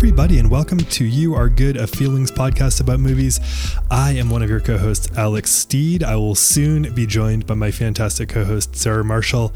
[0.00, 3.38] everybody, and welcome to You Are Good, a feelings podcast about movies.
[3.90, 6.02] I am one of your co hosts, Alex Steed.
[6.02, 9.52] I will soon be joined by my fantastic co host, Sarah Marshall.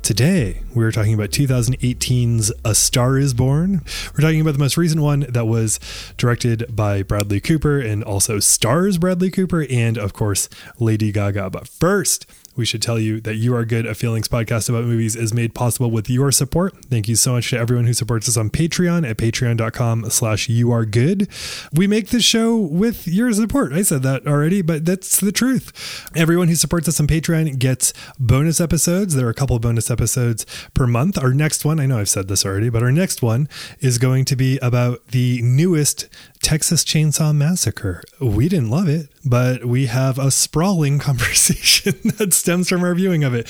[0.00, 3.82] Today, we're talking about 2018's A Star is Born.
[4.14, 5.78] We're talking about the most recent one that was
[6.16, 10.48] directed by Bradley Cooper and also stars Bradley Cooper and, of course,
[10.78, 11.50] Lady Gaga.
[11.50, 12.24] But first,
[12.56, 15.54] we should tell you that You Are Good, a Feelings podcast about movies is made
[15.54, 16.74] possible with your support.
[16.84, 20.70] Thank you so much to everyone who supports us on Patreon at patreon.com slash you
[20.70, 21.28] are good.
[21.72, 23.72] We make this show with your support.
[23.72, 26.08] I said that already, but that's the truth.
[26.14, 29.14] Everyone who supports us on Patreon gets bonus episodes.
[29.14, 31.18] There are a couple bonus episodes per month.
[31.18, 33.48] Our next one, I know I've said this already, but our next one
[33.80, 36.08] is going to be about the newest
[36.42, 38.02] Texas Chainsaw Massacre.
[38.20, 43.24] We didn't love it, but we have a sprawling conversation that stems from our viewing
[43.24, 43.48] of it.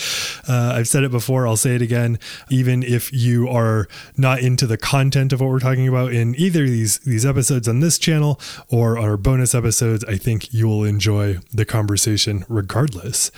[0.49, 2.19] Uh, I've said it before, I'll say it again.
[2.51, 6.65] Even if you are not into the content of what we're talking about in either
[6.67, 11.39] these, these episodes on this channel or our bonus episodes, I think you will enjoy
[11.53, 13.31] the conversation regardless.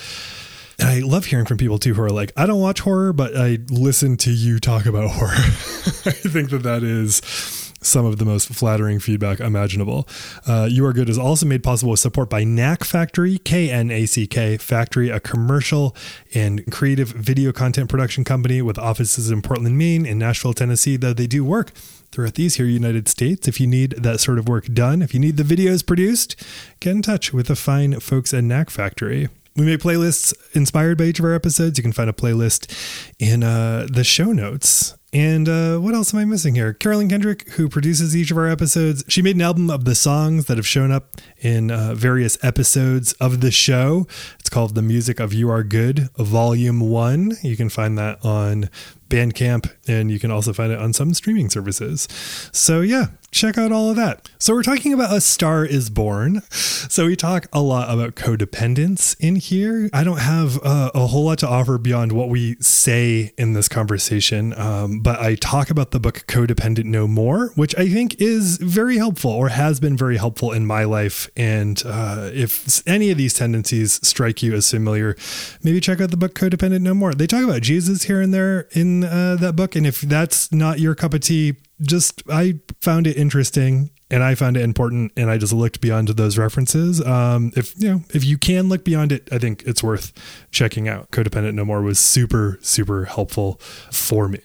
[0.79, 3.37] And I love hearing from people too who are like, I don't watch horror, but
[3.37, 5.31] I listen to you talk about horror.
[5.33, 10.09] I think that that is some of the most flattering feedback imaginable.
[10.47, 13.91] Uh, you Are Good is also made possible with support by Knack Factory, K N
[13.91, 15.95] A C K Factory, a commercial
[16.35, 21.13] and creative video content production company with offices in Portland, Maine, and Nashville, Tennessee, though
[21.13, 21.71] they do work
[22.11, 23.47] throughout these here United States.
[23.47, 26.37] If you need that sort of work done, if you need the videos produced,
[26.81, 29.29] get in touch with the fine folks at Knack Factory.
[29.55, 31.79] We make playlists inspired by each of our episodes.
[31.79, 32.71] You can find a playlist
[33.19, 34.96] in uh, the show notes.
[35.17, 36.75] And uh, what else am I missing here?
[36.75, 40.45] Carolyn Kendrick, who produces each of our episodes, she made an album of the songs
[40.45, 44.07] that have shown up in uh, various episodes of the show.
[44.39, 47.33] It's called The Music of You Are Good, Volume 1.
[47.43, 48.69] You can find that on
[49.09, 52.09] Bandcamp, and you can also find it on some streaming services.
[52.53, 54.31] So, yeah, check out all of that.
[54.39, 56.43] So, we're talking about A Star is Born.
[56.51, 59.89] So, we talk a lot about codependence in here.
[59.93, 63.69] I don't have uh, a whole lot to offer beyond what we say in this
[63.69, 68.59] conversation, um, but I talk about the book Codependent No More, which I think is
[68.59, 71.29] very helpful or has been very helpful in my life.
[71.37, 75.17] And uh, if any of these tendencies strike you as familiar,
[75.63, 77.15] maybe check out the book Codependent No More.
[77.15, 79.77] They talk about Jesus here and there in uh, that book.
[79.77, 84.35] And if that's not your cup of tea, just I found it interesting and I
[84.35, 87.05] found it important and I just looked beyond those references.
[87.05, 90.13] Um, if you know, if you can look beyond it, I think it's worth
[90.51, 91.11] checking out.
[91.11, 94.41] Codependent No More was super, super helpful for me.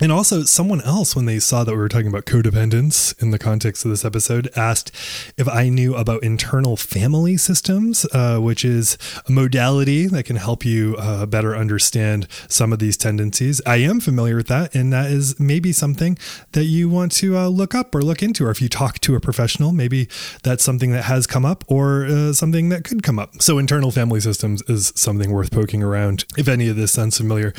[0.00, 3.38] And also, someone else, when they saw that we were talking about codependence in the
[3.38, 4.90] context of this episode, asked
[5.36, 10.64] if I knew about internal family systems, uh, which is a modality that can help
[10.64, 13.62] you uh, better understand some of these tendencies.
[13.64, 16.18] I am familiar with that, and that is maybe something
[16.52, 18.46] that you want to uh, look up or look into.
[18.46, 20.08] Or if you talk to a professional, maybe
[20.42, 23.40] that's something that has come up or uh, something that could come up.
[23.40, 27.54] So, internal family systems is something worth poking around if any of this sounds familiar.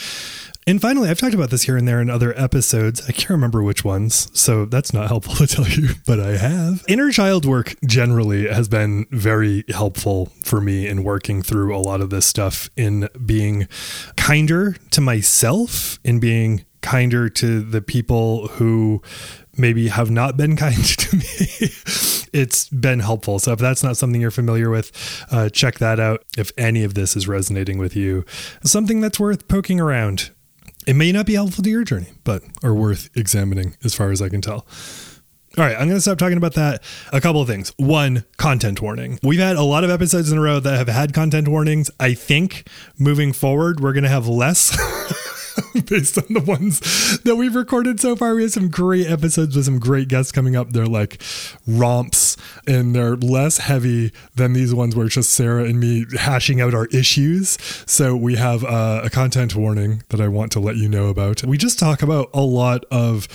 [0.68, 3.08] And finally, I've talked about this here and there in other episodes.
[3.08, 6.84] I can't remember which ones, so that's not helpful to tell you, but I have.
[6.88, 12.02] Inner child work generally has been very helpful for me in working through a lot
[12.02, 13.68] of this stuff, in being
[14.18, 19.04] kinder to myself, in being kinder to the people who
[19.58, 21.70] maybe have not been kind to me,
[22.34, 23.38] it's been helpful.
[23.38, 24.92] So if that's not something you're familiar with,
[25.32, 26.26] uh, check that out.
[26.38, 28.26] If any of this is resonating with you,
[28.64, 30.32] something that's worth poking around
[30.88, 34.22] it may not be helpful to your journey, but are worth examining as far as
[34.22, 34.66] I can tell.
[35.58, 36.84] All right, I'm going to stop talking about that.
[37.14, 37.72] A couple of things.
[37.78, 39.20] One, content warning.
[39.24, 41.90] We've had a lot of episodes in a row that have had content warnings.
[41.98, 42.68] I think
[43.00, 44.78] moving forward, we're going to have less.
[45.86, 46.80] based on the ones
[47.20, 48.36] that we've recorded so far.
[48.36, 50.72] We have some great episodes with some great guests coming up.
[50.72, 51.22] They're like
[51.68, 56.62] romps and they're less heavy than these ones where it's just Sarah and me hashing
[56.62, 57.58] out our issues.
[57.86, 61.44] So we have uh, a content warning that I want to let you know about.
[61.44, 63.28] We just talk about a lot of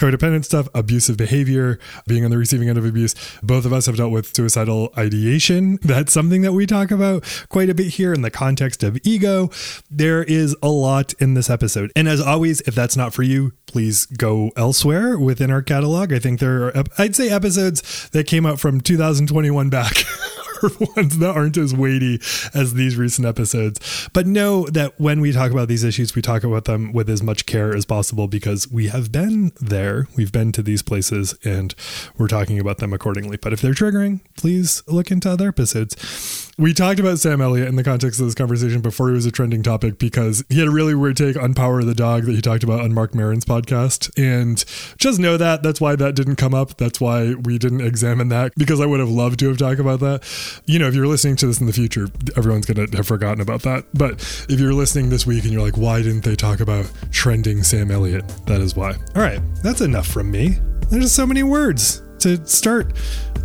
[0.00, 3.14] codependent stuff, abusive behavior, being on the receiving end of abuse.
[3.42, 5.78] Both of us have dealt with suicidal ideation.
[5.82, 9.50] That's something that we talk about quite a bit here in the context of ego.
[9.90, 11.92] There is a lot in this episode.
[11.94, 16.12] And as always, if that's not for you, please go elsewhere within our catalog.
[16.12, 20.04] I think there are, I'd say, episodes that came out from 2021 back.
[20.96, 22.20] ones that aren't as weighty
[22.54, 24.08] as these recent episodes.
[24.12, 27.22] But know that when we talk about these issues, we talk about them with as
[27.22, 30.08] much care as possible because we have been there.
[30.16, 31.74] We've been to these places and
[32.18, 33.36] we're talking about them accordingly.
[33.36, 36.49] But if they're triggering, please look into other episodes.
[36.60, 39.30] We talked about Sam Elliott in the context of this conversation before he was a
[39.30, 42.32] trending topic because he had a really weird take on Power of the Dog that
[42.32, 44.10] he talked about on Marc Maron's podcast.
[44.18, 44.62] And
[44.98, 45.62] just know that.
[45.62, 46.76] That's why that didn't come up.
[46.76, 50.00] That's why we didn't examine that because I would have loved to have talked about
[50.00, 50.22] that.
[50.66, 53.40] You know, if you're listening to this in the future, everyone's going to have forgotten
[53.40, 53.86] about that.
[53.94, 54.20] But
[54.50, 57.90] if you're listening this week and you're like, why didn't they talk about trending Sam
[57.90, 58.28] Elliott?
[58.44, 58.96] That is why.
[59.16, 59.40] All right.
[59.62, 60.58] That's enough from me.
[60.90, 62.92] There's so many words to start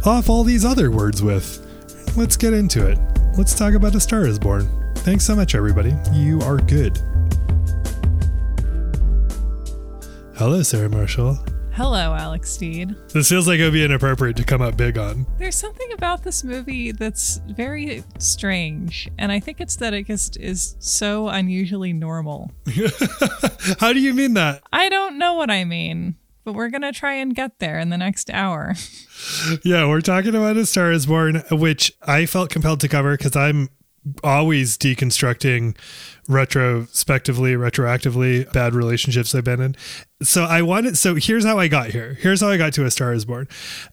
[0.06, 1.65] off all these other words with.
[2.16, 2.98] Let's get into it.
[3.38, 4.70] Let's talk about A Star is Born.
[4.96, 5.94] Thanks so much, everybody.
[6.14, 6.98] You are good.
[10.38, 11.38] Hello, Sarah Marshall.
[11.74, 12.96] Hello, Alex Steed.
[13.14, 15.26] This feels like it would be inappropriate to come up big on.
[15.38, 20.38] There's something about this movie that's very strange, and I think it's that it just
[20.38, 22.52] is so unusually normal.
[23.82, 24.64] How do you mean that?
[24.72, 26.16] I don't know what I mean,
[26.46, 28.76] but we're going to try and get there in the next hour.
[29.64, 33.36] yeah, we're talking about A Star is Born, which I felt compelled to cover because
[33.36, 33.70] I'm
[34.24, 35.76] always deconstructing
[36.28, 39.76] retrospectively, retroactively bad relationships I've been in.
[40.24, 42.16] So I wanted so here's how I got here.
[42.16, 43.48] Here's how I got to A Star is Born.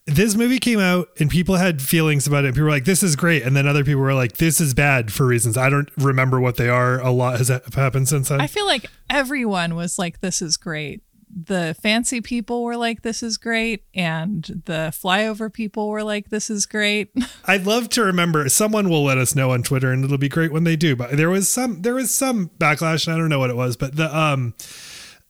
[0.07, 2.55] This movie came out and people had feelings about it.
[2.55, 3.43] People were like, this is great.
[3.43, 5.57] And then other people were like, this is bad for reasons.
[5.57, 7.01] I don't remember what they are.
[7.01, 8.41] A lot has happened since then.
[8.41, 11.03] I feel like everyone was like, this is great
[11.35, 13.85] the fancy people were like, this is great.
[13.95, 17.11] And the flyover people were like, this is great.
[17.47, 18.49] I'd love to remember.
[18.49, 20.95] Someone will let us know on Twitter and it'll be great when they do.
[20.95, 23.77] But there was some, there was some backlash and I don't know what it was,
[23.77, 24.55] but the, um,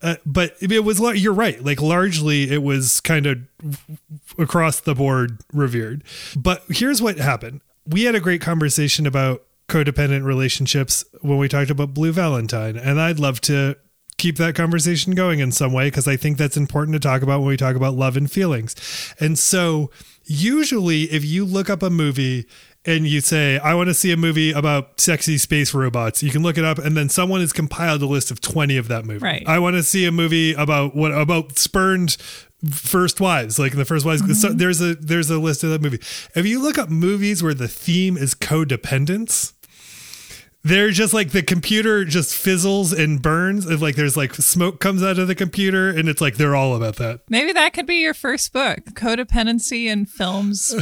[0.02, 3.38] uh, but it was you're right like largely it was kind of
[4.37, 6.02] across the board revered
[6.37, 11.70] but here's what happened we had a great conversation about codependent relationships when we talked
[11.70, 13.76] about blue valentine and i'd love to
[14.18, 17.40] keep that conversation going in some way because I think that's important to talk about
[17.40, 18.74] when we talk about love and feelings.
[19.18, 19.90] And so,
[20.24, 22.46] usually, if you look up a movie
[22.84, 26.42] and you say, I want to see a movie about sexy space robots, you can
[26.42, 29.24] look it up, and then someone has compiled a list of 20 of that movie.
[29.24, 29.44] Right.
[29.46, 32.16] I want to see a movie about what about spurned
[32.70, 34.34] first wives like in the first wives mm-hmm.
[34.34, 35.98] so there's a there's a list of that movie
[36.36, 39.52] if you look up movies where the theme is codependence
[40.64, 43.66] they're just like the computer just fizzles and burns.
[43.66, 46.76] And like there's like smoke comes out of the computer and it's like they're all
[46.76, 47.20] about that.
[47.28, 50.74] Maybe that could be your first book codependency and films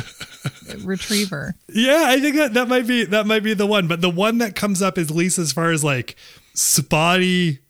[0.84, 1.54] retriever.
[1.68, 3.88] Yeah i think that that might be that might be the one.
[3.88, 6.14] But the one that comes up is least as far as like
[6.54, 7.60] spotty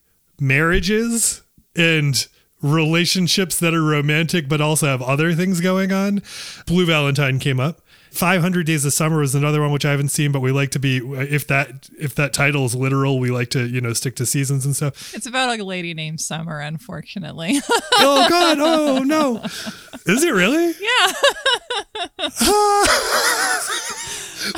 [0.40, 1.42] marriages
[1.76, 2.26] and
[2.62, 6.20] relationships that are romantic but also have other things going on
[6.66, 7.80] blue valentine came up
[8.12, 10.78] 500 Days of Summer was another one which I haven't seen, but we like to
[10.78, 14.26] be if that if that title is literal, we like to you know stick to
[14.26, 15.14] seasons and stuff.
[15.14, 17.60] It's about a lady named Summer, unfortunately.
[17.98, 18.58] oh God!
[18.60, 19.42] Oh no!
[20.06, 20.74] Is it really?
[20.80, 21.12] Yeah.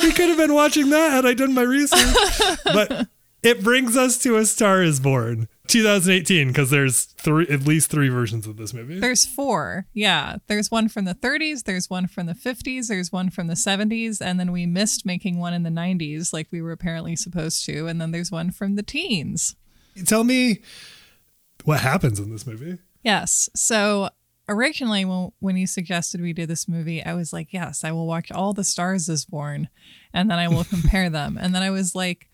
[0.01, 3.07] we could have been watching that had I done my research, but
[3.43, 5.47] it brings us to A Star Is Born.
[5.67, 8.99] 2018 because there's three at least three versions of this movie.
[8.99, 9.85] There's four.
[9.93, 10.37] Yeah.
[10.47, 14.21] There's one from the 30s, there's one from the 50s, there's one from the 70s,
[14.21, 17.87] and then we missed making one in the 90s like we were apparently supposed to,
[17.87, 19.55] and then there's one from the teens.
[20.05, 20.59] Tell me
[21.63, 22.79] what happens in this movie.
[23.03, 23.49] Yes.
[23.55, 24.09] So
[24.49, 28.07] originally when when you suggested we do this movie, I was like, "Yes, I will
[28.07, 29.69] watch all the stars is born
[30.13, 32.27] and then I will compare them." And then I was like,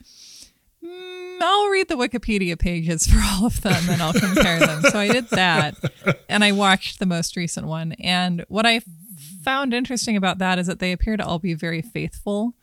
[0.83, 4.81] mm, I'll read the Wikipedia pages for all of them and I'll compare them.
[4.83, 5.75] So I did that
[6.29, 7.93] and I watched the most recent one.
[7.93, 8.81] And what I
[9.43, 12.55] found interesting about that is that they appear to all be very faithful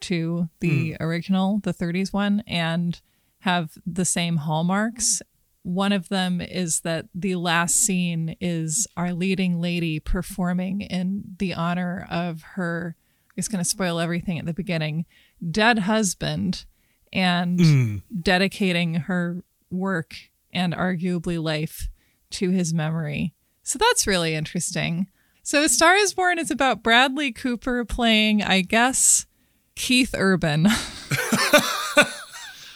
[0.00, 0.96] to the mm.
[1.00, 3.00] original, the 30s one, and
[3.40, 5.22] have the same hallmarks.
[5.62, 11.54] One of them is that the last scene is our leading lady performing in the
[11.54, 12.96] honor of her,
[13.36, 15.04] it's going to spoil everything at the beginning,
[15.50, 16.64] dead husband
[17.12, 18.02] and mm.
[18.22, 20.14] dedicating her work
[20.52, 21.88] and arguably life
[22.30, 23.34] to his memory.
[23.62, 25.08] So that's really interesting.
[25.42, 29.26] So Star is Born is about Bradley Cooper playing, I guess,
[29.74, 30.66] Keith Urban.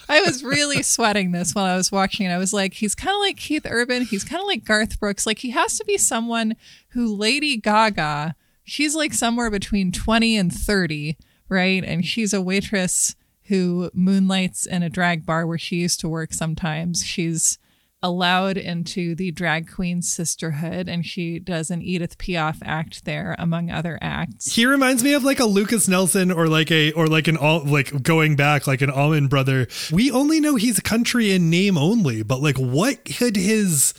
[0.08, 2.30] I was really sweating this while I was watching it.
[2.32, 4.04] I was like, he's kind of like Keith Urban.
[4.04, 5.26] He's kind of like Garth Brooks.
[5.26, 6.54] Like, he has to be someone
[6.88, 11.16] who Lady Gaga, she's like somewhere between 20 and 30,
[11.48, 11.82] right?
[11.82, 13.16] And she's a waitress
[13.52, 17.04] who moonlights in a drag bar where she used to work sometimes.
[17.04, 17.58] She's
[18.02, 23.70] allowed into the drag queen sisterhood and she does an Edith Piaf act there among
[23.70, 24.54] other acts.
[24.54, 27.62] He reminds me of like a Lucas Nelson or like a or like an all
[27.62, 29.68] like going back like an Allman brother.
[29.92, 33.92] We only know he's country in name only, but like what could his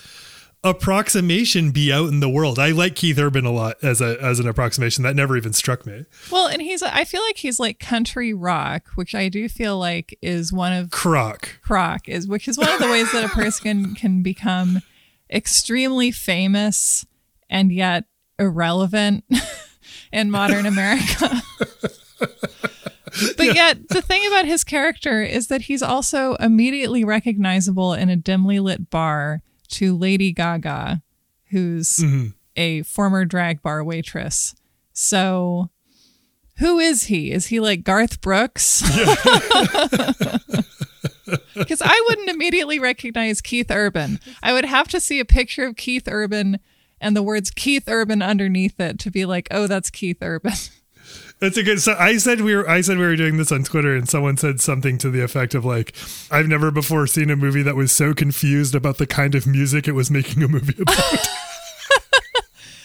[0.63, 2.58] approximation be out in the world?
[2.58, 5.03] I like Keith Urban a lot as a as an approximation.
[5.03, 6.05] That never even struck me.
[6.32, 10.17] Well, and he's I feel like he's like country rock, which I do feel like
[10.22, 11.60] is one of Croc.
[11.62, 14.82] croc is which is one of the ways that a person can become
[15.29, 17.05] extremely famous
[17.50, 18.05] and yet
[18.39, 19.25] irrelevant
[20.12, 21.41] in modern America.
[23.38, 28.15] but yet the thing about his character is that he's also immediately recognizable in a
[28.15, 29.41] dimly lit bar
[29.73, 31.01] to Lady Gaga,
[31.49, 32.29] who's mm-hmm.
[32.55, 34.55] a former drag bar waitress.
[34.93, 35.69] So
[36.57, 37.31] who is he?
[37.31, 38.83] Is he like Garth Brooks?
[41.55, 44.19] Because I wouldn't immediately recognize Keith Urban.
[44.41, 46.59] I would have to see a picture of Keith Urban
[46.99, 50.53] and the words Keith Urban underneath it to be like, oh, that's Keith Urban.
[51.43, 51.81] That's a good.
[51.81, 52.69] So I said we were.
[52.69, 55.53] I said we were doing this on Twitter, and someone said something to the effect
[55.53, 55.93] of like,
[56.31, 59.85] "I've never before seen a movie that was so confused about the kind of music
[59.85, 61.27] it was making a movie about."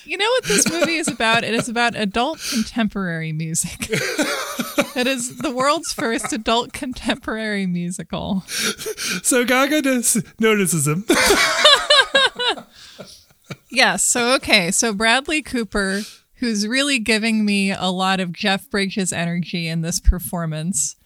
[0.05, 1.45] You know what this movie is about?
[1.45, 3.91] It is about adult contemporary music.
[3.91, 8.41] it is the world's first adult contemporary musical.
[9.23, 11.05] so Gaga does, notices him.
[13.71, 14.03] Yes.
[14.05, 14.71] So, okay.
[14.71, 16.01] So, Bradley Cooper,
[16.39, 20.97] who's really giving me a lot of Jeff Bridges energy in this performance,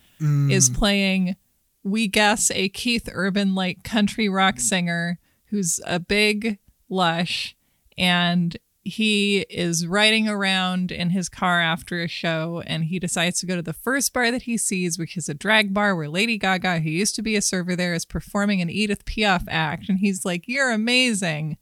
[0.50, 1.34] is playing,
[1.82, 6.58] we guess, a Keith Urban like country rock singer who's a big
[6.88, 7.56] lush
[7.98, 13.46] and he is riding around in his car after a show and he decides to
[13.46, 16.36] go to the first bar that he sees, which is a drag bar where Lady
[16.38, 19.88] Gaga, who used to be a server there, is performing an Edith Piaf act.
[19.88, 21.58] And he's like, You're amazing.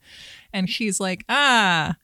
[0.53, 1.95] And she's like, Ah,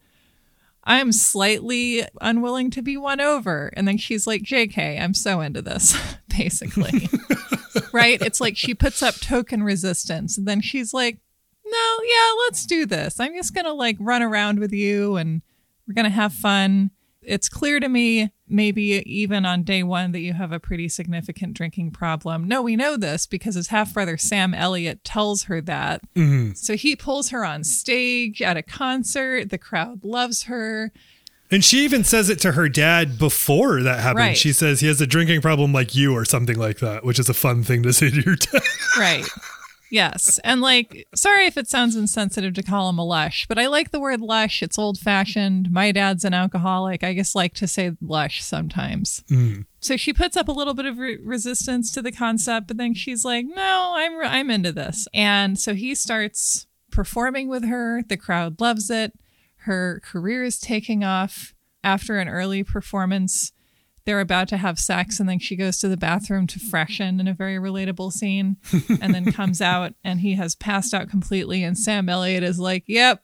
[0.87, 3.71] I'm slightly unwilling to be won over.
[3.73, 5.97] And then she's like, JK, I'm so into this,
[6.29, 7.09] basically.
[7.91, 8.21] right?
[8.21, 10.37] It's like she puts up token resistance.
[10.37, 11.19] And then she's like,
[11.65, 13.19] no, yeah, let's do this.
[13.19, 15.41] I'm just going to like run around with you and
[15.85, 16.91] we're going to have fun.
[17.21, 21.53] It's clear to me, maybe even on day one, that you have a pretty significant
[21.53, 22.47] drinking problem.
[22.47, 26.01] No, we know this because his half brother Sam Elliott tells her that.
[26.15, 26.53] Mm-hmm.
[26.53, 29.49] So he pulls her on stage at a concert.
[29.49, 30.91] The crowd loves her.
[31.49, 34.19] And she even says it to her dad before that happened.
[34.19, 34.37] Right.
[34.37, 37.29] She says he has a drinking problem like you or something like that, which is
[37.29, 38.61] a fun thing to say to your dad.
[38.97, 39.25] Right.
[39.89, 40.39] Yes.
[40.43, 43.91] And like, sorry if it sounds insensitive to call him a lush, but I like
[43.91, 44.61] the word lush.
[44.61, 45.71] It's old fashioned.
[45.71, 47.03] My dad's an alcoholic.
[47.03, 49.23] I just like to say lush sometimes.
[49.29, 49.65] Mm.
[49.79, 52.93] So she puts up a little bit of re- resistance to the concept, but then
[52.93, 55.07] she's like, no, I'm, I'm into this.
[55.13, 58.03] And so he starts performing with her.
[58.07, 59.13] The crowd loves it.
[59.61, 61.53] Her career is taking off
[61.83, 63.51] after an early performance
[64.07, 67.27] they're about to have sex and then she goes to the bathroom to freshen in
[67.27, 68.55] a very relatable scene
[69.01, 72.85] and then comes out and he has passed out completely and Sam Elliott is like,
[72.87, 73.21] "Yep,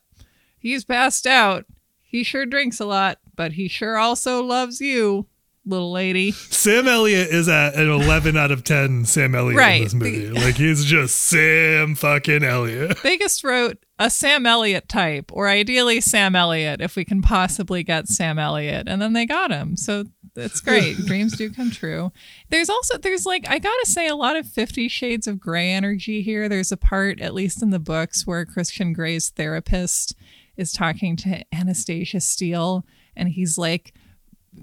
[0.59, 1.65] he's passed out.
[2.01, 5.25] He sure drinks a lot, but he sure also loves you,
[5.65, 9.77] little lady." Sam Elliott is at an 11 out of 10 Sam Elliott Right.
[9.77, 10.29] in this movie.
[10.43, 12.97] Like he's just Sam fucking Elliott.
[13.03, 17.83] They just wrote a Sam Elliott type or ideally Sam Elliott if we can possibly
[17.83, 19.77] get Sam Elliott and then they got him.
[19.77, 20.03] So
[20.35, 20.97] it's great.
[20.97, 22.11] Dreams do come true.
[22.49, 26.21] There's also there's like I gotta say a lot of Fifty Shades of Grey energy
[26.21, 26.49] here.
[26.49, 30.15] There's a part, at least in the books, where Christian Grey's therapist
[30.57, 32.85] is talking to Anastasia Steele,
[33.15, 33.93] and he's like,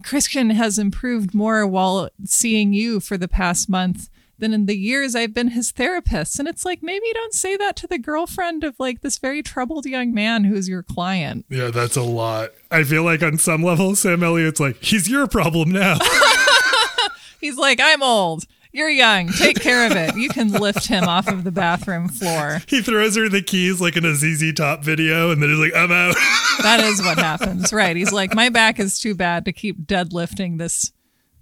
[0.05, 4.10] Christian has improved more while seeing you for the past month
[4.41, 6.39] than in the years I've been his therapist.
[6.39, 9.87] And it's like, maybe don't say that to the girlfriend of like this very troubled
[9.87, 11.47] young man who's your client.
[11.49, 12.51] Yeah, that's a lot.
[12.71, 15.99] I feel like on some level, Sam Elliott's like, he's your problem now.
[17.41, 18.45] He's like, I'm old.
[18.73, 19.33] You're young.
[19.33, 20.15] Take care of it.
[20.17, 22.61] You can lift him off of the bathroom floor.
[22.69, 25.75] he throws her the keys like in a ZZ Top video, and then he's like,
[25.75, 26.15] I'm out.
[26.63, 27.73] That is what happens.
[27.73, 27.97] Right.
[27.97, 30.93] He's like, my back is too bad to keep deadlifting this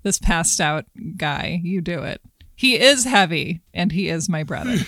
[0.04, 0.84] this passed out
[1.16, 1.60] guy.
[1.64, 2.22] You do it.
[2.58, 4.74] He is heavy and he is my brother.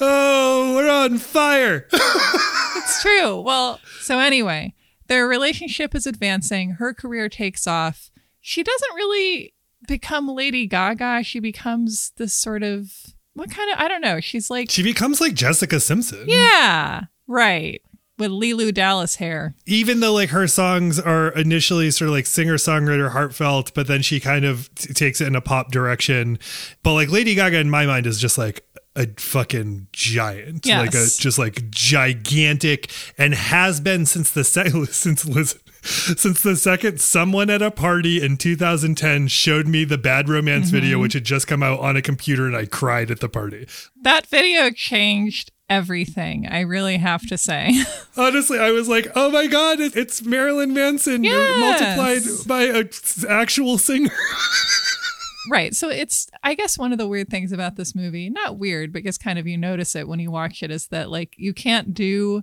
[0.00, 1.86] oh, we're on fire.
[1.92, 3.40] It's true.
[3.40, 4.74] Well, so anyway,
[5.06, 6.72] their relationship is advancing.
[6.72, 8.10] Her career takes off.
[8.40, 9.54] She doesn't really
[9.86, 11.22] become Lady Gaga.
[11.22, 12.90] She becomes this sort of
[13.34, 14.18] what kind of I don't know.
[14.18, 16.24] She's like she becomes like Jessica Simpson.
[16.26, 17.80] yeah, right.
[18.22, 19.54] With Leeloo Dallas hair.
[19.66, 24.00] even though like her songs are initially sort of like singer songwriter heartfelt but then
[24.00, 26.38] she kind of t- takes it in a pop direction
[26.82, 28.64] but like lady gaga in my mind is just like
[28.94, 35.24] a fucking giant like a just like gigantic and has been since the se- since
[35.24, 40.70] listen since the second someone at a party in 2010 showed me the bad romance
[40.70, 41.02] video, mm-hmm.
[41.02, 43.66] which had just come out on a computer, and I cried at the party.
[44.00, 47.72] That video changed everything, I really have to say.
[48.16, 51.58] Honestly, I was like, "Oh my god, it's Marilyn Manson Yes.
[51.58, 52.90] multiplied by an
[53.28, 54.10] actual singer."
[55.50, 55.74] right.
[55.74, 59.02] So it's, I guess, one of the weird things about this movie, not weird, but
[59.04, 61.94] just kind of you notice it when you watch it, is that like you can't
[61.94, 62.42] do.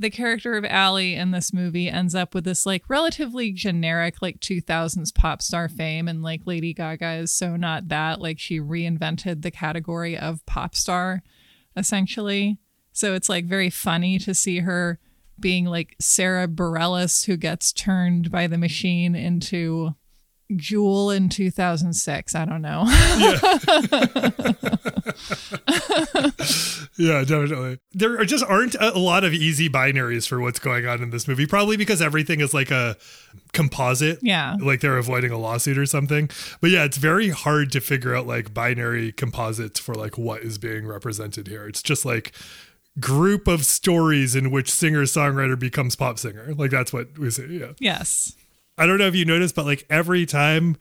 [0.00, 4.38] The character of Allie in this movie ends up with this like relatively generic like
[4.38, 9.42] 2000s pop star fame and like Lady Gaga is so not that like she reinvented
[9.42, 11.24] the category of pop star
[11.76, 12.58] essentially.
[12.98, 14.98] So it's like very funny to see her
[15.38, 19.94] being like Sara Bareilles who gets turned by the machine into
[20.56, 22.34] Jewel in 2006.
[22.34, 22.86] I don't know.
[26.98, 27.78] Yeah, definitely.
[27.92, 31.10] There are just aren't a a lot of easy binaries for what's going on in
[31.10, 32.96] this movie, probably because everything is like a
[33.52, 34.18] composite.
[34.20, 34.56] Yeah.
[34.60, 36.28] Like they're avoiding a lawsuit or something.
[36.60, 40.58] But yeah, it's very hard to figure out like binary composites for like what is
[40.58, 41.68] being represented here.
[41.68, 42.32] It's just like
[43.00, 46.54] group of stories in which singer songwriter becomes pop singer.
[46.54, 47.46] Like that's what we say.
[47.46, 47.72] Yeah.
[47.78, 48.34] yes.
[48.76, 50.76] I don't know if you noticed, but like every time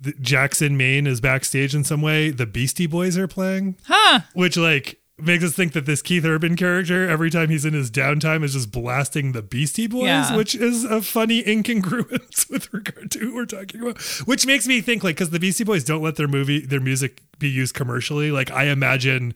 [0.00, 4.20] the Jackson Maine is backstage in some way, the Beastie Boys are playing Huh.
[4.32, 7.90] which like makes us think that this Keith Urban character every time he's in his
[7.90, 10.36] downtime is just blasting the Beastie Boys, Yeah.
[10.36, 14.00] which is a funny incongruence with regard to who we're talking about.
[14.26, 17.20] Which makes me think like because the Beastie Boys don't let their movie their music
[17.40, 18.30] be used commercially.
[18.30, 19.34] Like I imagine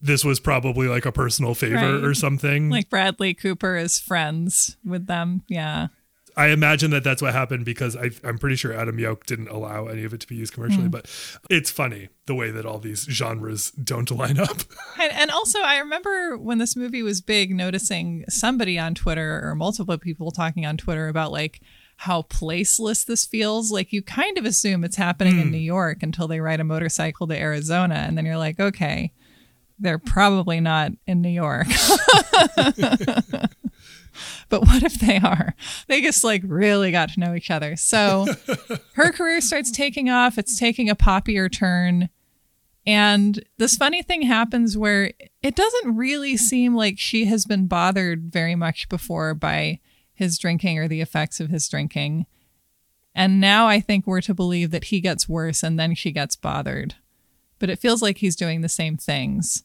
[0.00, 2.04] this was probably like a personal favor Right.
[2.04, 2.70] or something.
[2.70, 5.42] Like Bradley Cooper is friends with them.
[5.48, 5.88] Yeah.
[6.36, 9.86] I imagine that that's what happened because I, I'm pretty sure Adam Yauch didn't allow
[9.88, 10.84] any of it to be used commercially.
[10.84, 10.90] Hmm.
[10.90, 11.10] But
[11.50, 14.58] it's funny the way that all these genres don't line up.
[15.00, 19.54] And, and also, I remember when this movie was big, noticing somebody on Twitter or
[19.56, 21.60] multiple people talking on Twitter about like
[21.98, 23.70] how placeless this feels.
[23.72, 27.26] Like you kind of assume it's happening in New York until they ride a motorcycle
[27.28, 29.12] to Arizona, and then you're like, okay,
[29.78, 31.66] they're probably not in New York.
[34.48, 35.54] but what if they are?
[35.86, 37.76] They just like really got to know each other.
[37.76, 38.26] So
[38.94, 40.38] her career starts taking off.
[40.38, 42.08] It's taking a poppier turn.
[42.86, 45.12] And this funny thing happens where
[45.42, 49.80] it doesn't really seem like she has been bothered very much before by
[50.14, 52.26] his drinking or the effects of his drinking.
[53.14, 56.34] And now I think we're to believe that he gets worse and then she gets
[56.34, 56.94] bothered.
[57.58, 59.64] But it feels like he's doing the same things.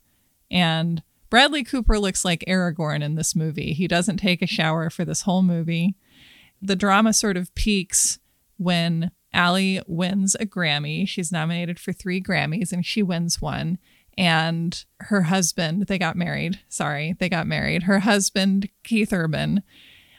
[0.54, 3.74] And Bradley Cooper looks like Aragorn in this movie.
[3.74, 5.96] He doesn't take a shower for this whole movie.
[6.62, 8.20] The drama sort of peaks
[8.58, 11.08] when Allie wins a Grammy.
[11.08, 13.80] She's nominated for three Grammys and she wins one.
[14.16, 16.60] And her husband, they got married.
[16.70, 17.84] Sorry, they got married.
[17.84, 19.64] Her husband, Keith Urban,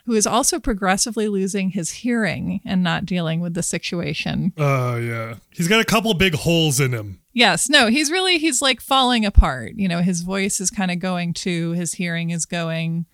[0.06, 4.52] who is also progressively losing his hearing and not dealing with the situation.
[4.56, 7.20] Oh yeah, he's got a couple big holes in him.
[7.32, 9.72] Yes, no, he's really he's like falling apart.
[9.76, 13.06] You know, his voice is kind of going too, his hearing is going.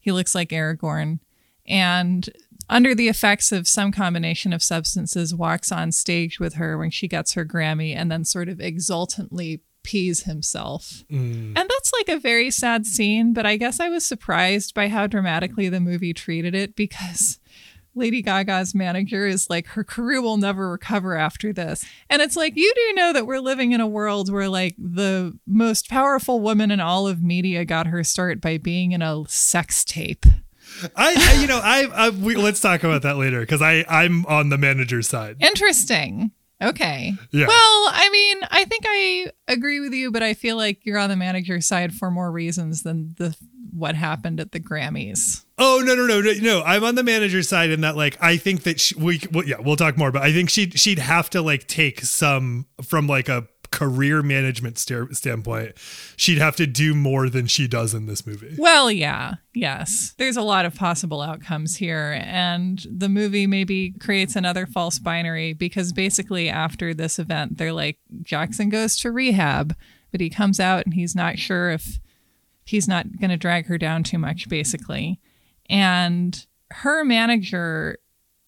[0.00, 1.20] He looks like Aragorn.
[1.66, 2.28] And
[2.68, 7.08] under the effects of some combination of substances, walks on stage with her when she
[7.08, 11.04] gets her Grammy and then sort of exultantly pees himself.
[11.08, 11.56] Mm.
[11.56, 15.06] And that's like a very sad scene, but I guess I was surprised by how
[15.06, 17.38] dramatically the movie treated it because
[17.94, 21.86] Lady Gaga's manager is like, her career will never recover after this.
[22.10, 25.38] And it's like, you do know that we're living in a world where like the
[25.46, 29.84] most powerful woman in all of media got her start by being in a sex
[29.84, 30.26] tape.
[30.96, 34.26] I, I you know, I, I we, let's talk about that later because I I'm
[34.26, 35.36] on the manager's side.
[35.40, 36.32] Interesting.
[36.62, 37.12] Okay.
[37.32, 37.46] Yeah.
[37.46, 41.10] Well, I mean, I think I agree with you, but I feel like you're on
[41.10, 43.36] the manager's side for more reasons than the
[43.72, 45.44] what happened at the Grammys.
[45.58, 46.62] Oh no no no no no!
[46.62, 49.56] I'm on the manager's side in that like I think that she, we well, yeah
[49.58, 53.28] we'll talk more, but I think she she'd have to like take some from like
[53.28, 55.72] a career management sta- standpoint.
[56.16, 58.54] She'd have to do more than she does in this movie.
[58.56, 60.14] Well, yeah, yes.
[60.16, 65.52] There's a lot of possible outcomes here, and the movie maybe creates another false binary
[65.52, 69.76] because basically after this event, they're like Jackson goes to rehab,
[70.10, 72.00] but he comes out and he's not sure if
[72.64, 75.20] he's not going to drag her down too much, basically.
[75.68, 77.98] And her manager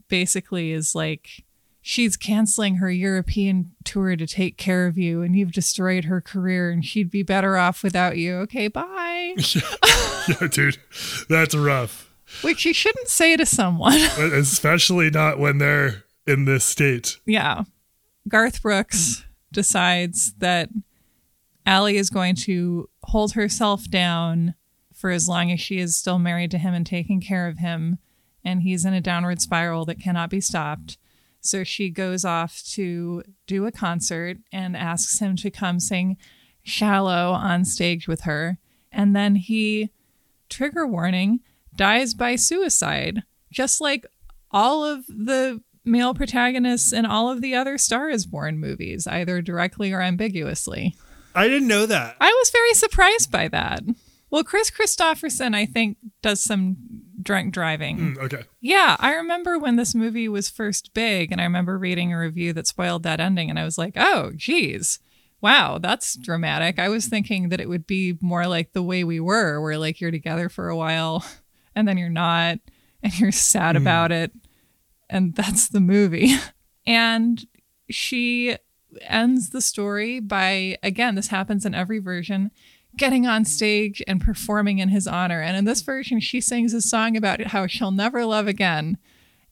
[0.09, 1.45] basically is like,
[1.81, 6.71] she's canceling her European tour to take care of you, and you've destroyed her career,
[6.71, 8.37] and she'd be better off without you.
[8.37, 9.35] Okay, bye.
[10.29, 10.79] yeah, dude,
[11.29, 12.11] that's rough,
[12.43, 13.95] Which you shouldn't say to someone.
[14.19, 17.19] Especially not when they're in this state.
[17.27, 17.65] yeah.
[18.29, 20.69] Garth Brooks decides that
[21.65, 24.55] Allie is going to hold herself down
[24.95, 27.97] for as long as she is still married to him and taking care of him
[28.45, 30.99] and he's in a downward spiral that cannot be stopped.
[31.41, 36.17] So she goes off to do a concert and asks him to come sing
[36.63, 38.59] Shallow on stage with her.
[38.93, 39.91] And then he,
[40.49, 41.41] trigger warning,
[41.75, 44.05] dies by suicide, just like
[44.51, 49.41] all of the male protagonists in all of the other Star is Born movies, either
[49.41, 50.95] directly or ambiguously.
[51.35, 52.17] I didn't know that.
[52.21, 53.83] I was very surprised by that.
[54.31, 56.77] Well, Kris Kristofferson, I think, does some
[57.21, 57.99] drunk driving.
[58.15, 58.43] Mm, okay.
[58.61, 62.53] Yeah, I remember when this movie was first big, and I remember reading a review
[62.55, 64.99] that spoiled that ending, and I was like, oh, geez.
[65.41, 66.79] Wow, that's dramatic.
[66.81, 70.01] I was thinking that it would be more like the way we were, where like
[70.01, 71.25] you're together for a while
[71.77, 72.59] and then you're not,
[73.03, 73.81] and you're sad Mm.
[73.83, 74.33] about it.
[75.09, 76.35] And that's the movie.
[76.87, 77.47] And
[77.91, 78.57] she
[79.03, 82.51] ends the story by, again, this happens in every version,
[82.99, 85.41] getting on stage and performing in his honor.
[85.41, 88.99] And in this version, she sings a song about how she'll never love again.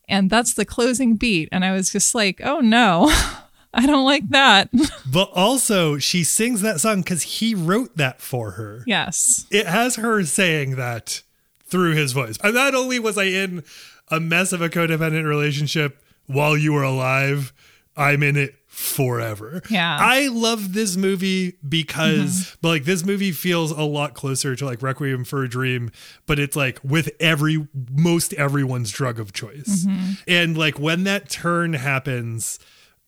[0.08, 1.48] And that's the closing beat.
[1.50, 3.06] And I was just like, oh no,
[3.74, 4.70] I don't like that.
[5.10, 8.82] But also, she sings that song because he wrote that for her.
[8.86, 9.46] yes.
[9.50, 11.22] It has her saying that
[11.64, 12.36] through his voice.
[12.42, 13.62] And not only was I in
[14.10, 17.52] a mess of a codependent relationship while you were alive,
[17.96, 19.62] I'm in it forever.
[19.70, 19.96] Yeah.
[19.98, 22.56] I love this movie because mm-hmm.
[22.60, 25.90] but like this movie feels a lot closer to like Requiem for a Dream,
[26.26, 29.86] but it's like with every most everyone's drug of choice.
[29.86, 30.12] Mm-hmm.
[30.28, 32.58] And like when that turn happens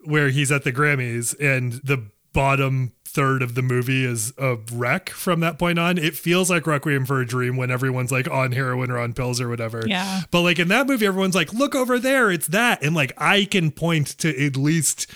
[0.04, 2.02] where he's at the Grammys and the
[2.32, 6.66] bottom third of the movie is a wreck from that point on, it feels like
[6.66, 9.82] Requiem for a Dream when everyone's like on heroin or on pills or whatever.
[9.86, 10.22] Yeah.
[10.30, 12.82] But like in that movie, everyone's like, look over there, it's that.
[12.82, 15.10] And like I can point to at least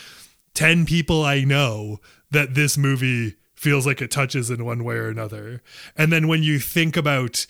[0.55, 1.99] 10 people I know
[2.31, 5.63] that this movie feels like it touches in one way or another.
[5.97, 7.47] And then when you think about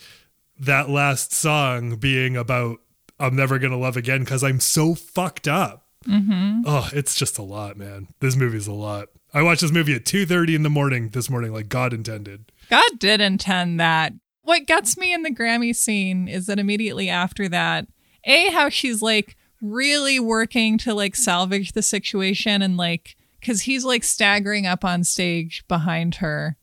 [0.58, 2.78] that last song being about
[3.18, 5.86] I'm never gonna love again because I'm so fucked up.
[6.06, 6.62] Mm-hmm.
[6.66, 8.08] Oh, it's just a lot, man.
[8.20, 9.08] This movie's a lot.
[9.32, 12.50] I watched this movie at 2:30 in the morning this morning, like God intended.
[12.68, 14.12] God did intend that.
[14.42, 17.86] What gets me in the Grammy scene is that immediately after that,
[18.24, 23.84] A, how she's like really working to like salvage the situation and like, cause he's
[23.84, 26.56] like staggering up on stage behind her.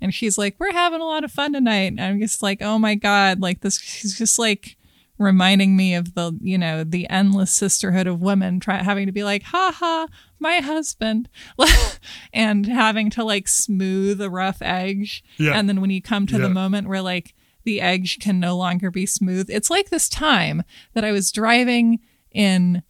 [0.00, 1.92] And she's like, we're having a lot of fun tonight.
[1.92, 4.76] And I'm just like, oh my God, like this, she's just like
[5.18, 9.22] reminding me of the, you know, the endless sisterhood of women try, having to be
[9.22, 10.08] like, ha ha,
[10.40, 11.28] my husband,
[12.32, 15.22] and having to like smooth a rough edge.
[15.38, 15.52] Yeah.
[15.58, 16.42] And then when you come to Yeah.
[16.42, 17.34] the moment where like
[17.64, 20.62] the edge can no longer be smooth, it's like this time
[20.94, 22.00] that I was driving
[22.34, 22.82] in,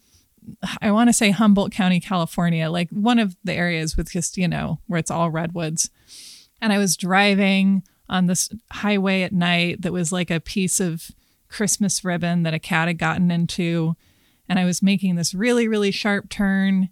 [0.81, 4.48] I want to say Humboldt County, California, like one of the areas with just, you
[4.48, 5.90] know, where it's all redwoods.
[6.61, 11.11] And I was driving on this highway at night that was like a piece of
[11.48, 13.94] Christmas ribbon that a cat had gotten into.
[14.48, 16.88] And I was making this really, really sharp turn.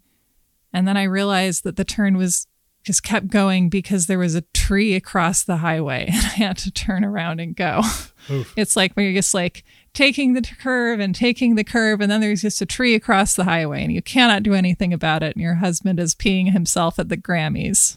[0.73, 2.47] And then I realized that the turn was
[2.83, 6.71] just kept going because there was a tree across the highway and I had to
[6.71, 7.83] turn around and go.
[8.31, 8.53] Oof.
[8.57, 12.21] It's like when you're just like taking the curve and taking the curve, and then
[12.21, 15.35] there's just a tree across the highway and you cannot do anything about it.
[15.35, 17.97] And your husband is peeing himself at the Grammys.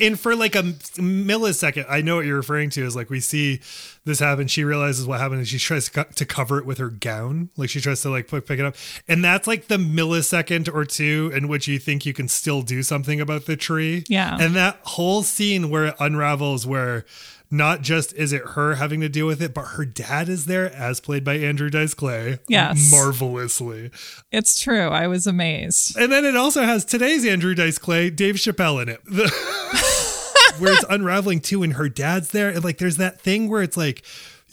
[0.00, 3.60] and for like a millisecond, I know what you're referring to is like we see
[4.04, 4.48] this happen.
[4.48, 7.50] She realizes what happened and she tries to, co- to cover it with her gown.
[7.56, 8.74] Like she tries to like pick, pick it up.
[9.08, 12.82] And that's like the millisecond or two in which you think you can still do
[12.82, 14.04] something about the tree.
[14.08, 14.36] Yeah.
[14.38, 17.06] And that whole scene where it unravels, where
[17.50, 20.72] not just is it her having to deal with it, but her dad is there,
[20.74, 22.38] as played by Andrew Dice Clay.
[22.48, 22.90] Yes.
[22.90, 23.90] Marvelously.
[24.32, 24.88] It's true.
[24.88, 25.96] I was amazed.
[25.96, 29.00] And then it also has today's Andrew Dice Clay, Dave Chappelle in it.
[30.60, 32.50] Where it's unraveling too, and her dad's there.
[32.50, 34.04] And like there's that thing where it's like,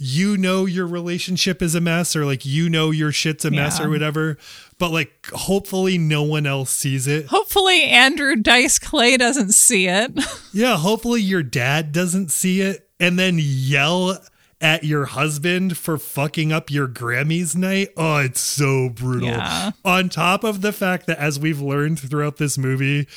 [0.01, 3.79] you know your relationship is a mess, or like you know your shit's a mess
[3.79, 3.85] Yeah.
[3.85, 4.37] or whatever.
[4.79, 7.27] But like hopefully no one else sees it.
[7.27, 10.11] Hopefully, Andrew Dice Clay doesn't see it.
[10.53, 14.17] Yeah, hopefully your dad doesn't see it and then yell
[14.59, 17.89] at your husband for fucking up your Grammys night.
[17.95, 19.29] Oh, it's so brutal.
[19.29, 19.71] Yeah.
[19.85, 23.07] On top of the fact that, as we've learned throughout this movie,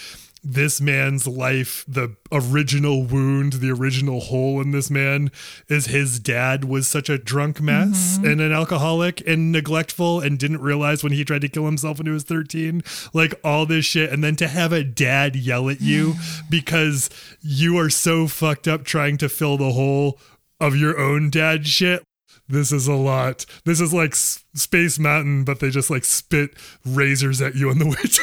[0.44, 5.30] this man's life, the original wound, the original hole in this man
[5.68, 8.26] is his dad was such a drunk mess mm-hmm.
[8.26, 12.06] and an alcoholic and neglectful and didn't realize when he tried to kill himself when
[12.06, 12.82] he was 13.
[13.14, 14.12] Like all this shit.
[14.12, 16.14] And then to have a dad yell at you
[16.50, 17.08] because
[17.40, 20.18] you are so fucked up trying to fill the hole
[20.60, 22.02] of your own dad shit.
[22.46, 23.46] This is a lot.
[23.64, 26.50] This is like S- Space Mountain, but they just like spit
[26.84, 28.22] razors at you in the winter.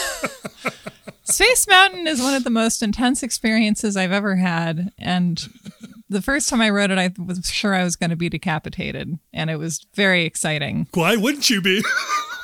[1.24, 4.92] Space Mountain is one of the most intense experiences I've ever had.
[4.98, 5.48] And
[6.08, 9.18] the first time I wrote it, I was sure I was going to be decapitated,
[9.32, 10.86] and it was very exciting.
[10.92, 11.82] Why wouldn't you be?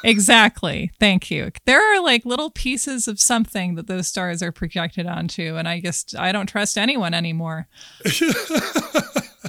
[0.03, 0.91] Exactly.
[0.99, 1.51] Thank you.
[1.67, 5.81] There are like little pieces of something that those stars are projected onto, and I
[5.81, 7.69] just I don't trust anyone anymore.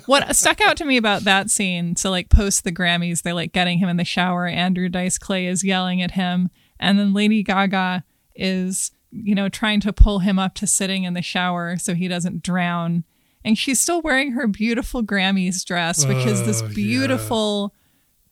[0.08, 3.54] what stuck out to me about that scene, so like post the Grammys, they're like
[3.54, 4.46] getting him in the shower.
[4.46, 8.04] Andrew Dice Clay is yelling at him, and then Lady Gaga
[8.36, 12.08] is you know trying to pull him up to sitting in the shower so he
[12.08, 13.04] doesn't drown.
[13.44, 16.74] And she's still wearing her beautiful Grammys dress, which is this Oh, yeah.
[16.76, 17.74] beautiful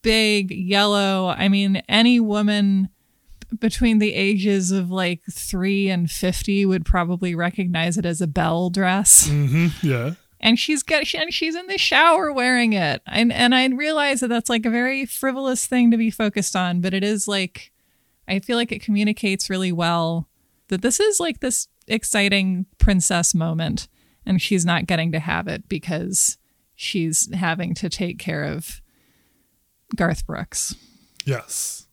[0.04, 1.28] big yellow.
[1.36, 2.90] I mean, any woman
[3.60, 8.70] between the ages of like three and 50 would probably recognize it as a bell
[8.70, 9.28] dress.
[9.28, 10.12] hmm Yeah.
[10.40, 13.02] And she's she, and she's in the shower wearing it.
[13.06, 16.80] And, and I realize that that's like a very frivolous thing to be focused on,
[16.80, 17.72] but it is like,
[18.28, 20.29] I feel like it communicates really well
[20.70, 23.88] that this is like this exciting princess moment
[24.26, 26.38] and she's not getting to have it because
[26.76, 28.82] she's having to take care of
[29.96, 30.76] Garth Brooks.
[31.26, 31.88] Yes.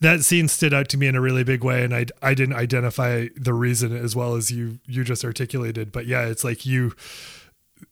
[0.00, 2.56] That scene stood out to me in a really big way, and I I didn't
[2.56, 5.92] identify the reason as well as you you just articulated.
[5.92, 6.92] But yeah, it's like you,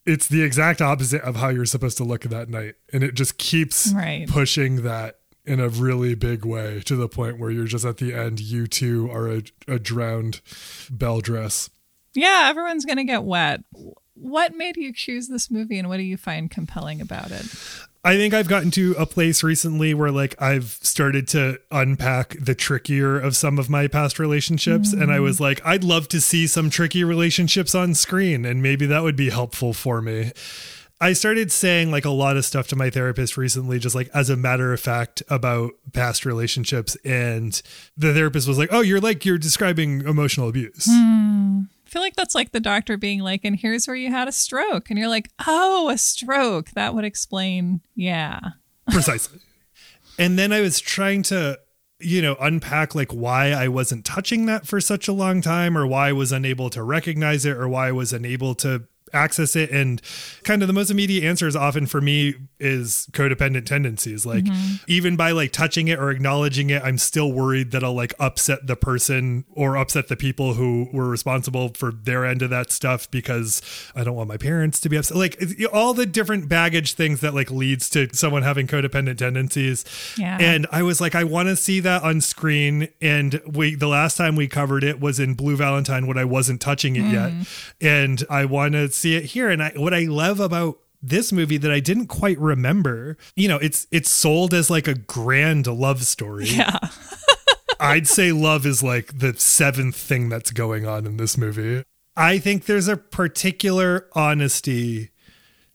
[0.04, 3.38] it's the exact opposite of how you're supposed to look that night, and it just
[3.38, 4.28] keeps Right.
[4.28, 8.14] pushing that in a really big way to the point where you're just at the
[8.14, 8.40] end.
[8.40, 10.40] You two are a, a drowned
[10.90, 11.70] bell dress.
[12.14, 13.62] Yeah, everyone's going to get wet.
[14.14, 17.46] What made you choose this movie and what do you find compelling about it?
[18.04, 22.54] I think I've gotten to a place recently where like I've started to unpack the
[22.54, 25.44] trickier of some of my past relationships and I was mm-hmm.
[25.44, 29.30] like I'd love to see some tricky relationships on screen and maybe that would be
[29.30, 30.32] helpful for me.
[31.02, 34.30] I started saying like a lot of stuff to my therapist recently just like as
[34.30, 37.60] a matter of fact about past relationships and
[37.96, 41.62] the therapist was like, "Oh, you're like you're describing emotional abuse." Hmm.
[41.86, 44.32] I feel like that's like the doctor being like, and here's where you had a
[44.32, 44.88] stroke.
[44.88, 46.70] And you're like, oh, a stroke.
[46.70, 47.82] That would explain.
[47.94, 48.40] Yeah.
[48.90, 49.40] precisely
[50.18, 51.58] and then i was trying to
[52.00, 55.86] you know unpack like why i wasn't touching that for such a long time or
[55.86, 59.70] why i was unable to recognize it or why i was unable to access it.
[59.70, 60.00] And
[60.42, 64.24] kind of the most immediate answers often for me is codependent tendencies.
[64.26, 64.84] Like mm-hmm.
[64.86, 68.66] even by like touching it or acknowledging it i'm still worried that i'll like upset
[68.66, 73.10] the person or upset the people who were responsible for their end of that stuff
[73.10, 73.62] because
[73.94, 75.16] i don't want my parents to be upset.
[75.16, 75.40] Like
[75.72, 79.84] all the different baggage things that like leads to someone having codependent tendencies.
[80.18, 80.38] Yeah.
[80.40, 82.88] and i was like i want to see that on screen.
[83.00, 86.60] And we the last time we covered it was in blue valentine when i wasn't
[86.60, 87.32] touching it yet.
[87.32, 87.72] Mm.
[87.80, 91.56] And i want to see it here and i what i love about this movie
[91.56, 96.04] that I didn't quite remember, you know, it's it's sold as like a grand love
[96.04, 96.46] story.
[96.46, 96.78] Yeah.
[97.80, 101.82] I'd say love is like the seventh thing that's going on in this movie.
[102.16, 105.10] I think there's a particular honesty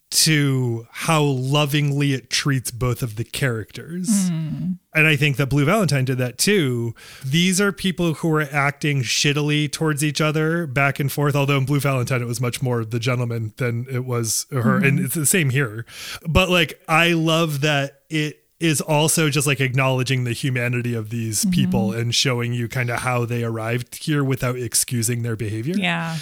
[0.10, 4.30] to how lovingly it treats both of the characters.
[4.30, 4.74] Hmm.
[4.96, 6.96] And I think that Blue Valentine did that too.
[7.26, 11.36] These are people who are acting shittily towards each other back and forth.
[11.36, 14.78] Although in Blue Valentine, it was much more the gentleman than it was her.
[14.78, 15.06] And mm-hmm.
[15.06, 15.86] it's the same here.
[16.28, 21.42] But like, I love that it is also just like acknowledging the humanity of these
[21.42, 21.52] mm-hmm.
[21.52, 26.18] people and showing you kind of how they arrived here without excusing their behavior Yeah.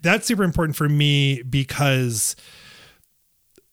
[0.00, 2.36] that's super important for me because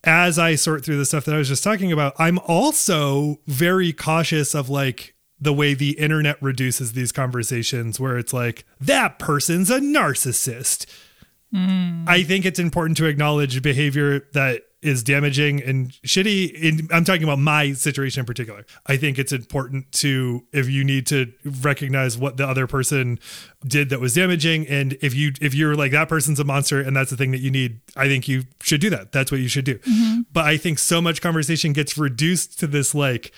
[0.04, 3.94] as I sort through the stuff that I was just talking about, I'm also very
[3.94, 9.70] cautious of like the way the internet reduces these conversations where it's like, that person's
[9.70, 10.86] a narcissist.
[11.52, 12.06] Hmm.
[12.08, 16.54] I think it's important to acknowledge behavior that is damaging and shitty.
[16.54, 18.66] In, I'm talking about my situation in particular.
[18.88, 23.20] I think it's important to, if you need to recognize what the other person
[23.66, 26.96] did that was damaging, and if you if you're like that person's a monster and
[26.96, 29.12] that's the thing that you need, I think you should do that.
[29.12, 29.78] That's what you should do.
[29.78, 30.22] Mm-hmm.
[30.32, 33.32] But I think so much conversation gets reduced to this like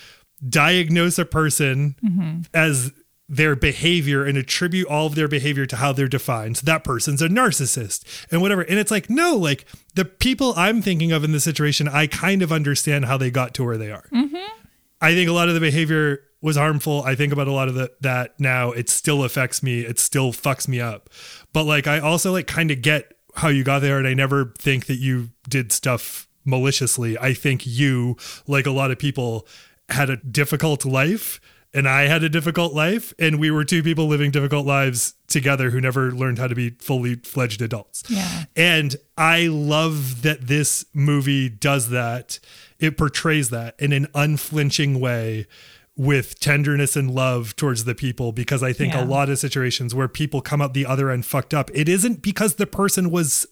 [0.47, 2.41] diagnose a person mm-hmm.
[2.53, 2.91] as
[3.35, 6.57] their behavior and attribute all of their behavior to how they're defined.
[6.57, 8.61] So that person's a narcissist and whatever.
[8.61, 9.65] And it's like, no, like
[9.95, 13.55] the people I'm thinking of in this situation, I kind of understand how they got
[13.55, 14.05] to where they are.
[14.13, 14.59] Mm-hmm.
[15.01, 17.01] I think a lot of the behavior was harmful.
[17.03, 18.71] I think about a lot of the, that now.
[18.71, 19.81] It still affects me.
[19.81, 21.09] It still fucks me up.
[21.53, 23.97] But like, I also like kind of get how you got there.
[23.97, 27.17] And I never think that you did stuff maliciously.
[27.17, 28.15] I think you,
[28.45, 29.47] like a lot of people,
[29.89, 31.41] had a difficult life
[31.73, 35.71] and I had a difficult life, and we were two people living difficult lives together
[35.71, 38.03] who never learned how to be fully fledged adults.
[38.09, 38.43] Yeah.
[38.55, 42.39] And I love that this movie does that.
[42.79, 45.47] It portrays that in an unflinching way
[45.95, 49.03] with tenderness and love towards the people because I think Yeah.
[49.03, 52.23] a lot of situations where people come out the other end fucked up, it isn't
[52.23, 53.45] because the person was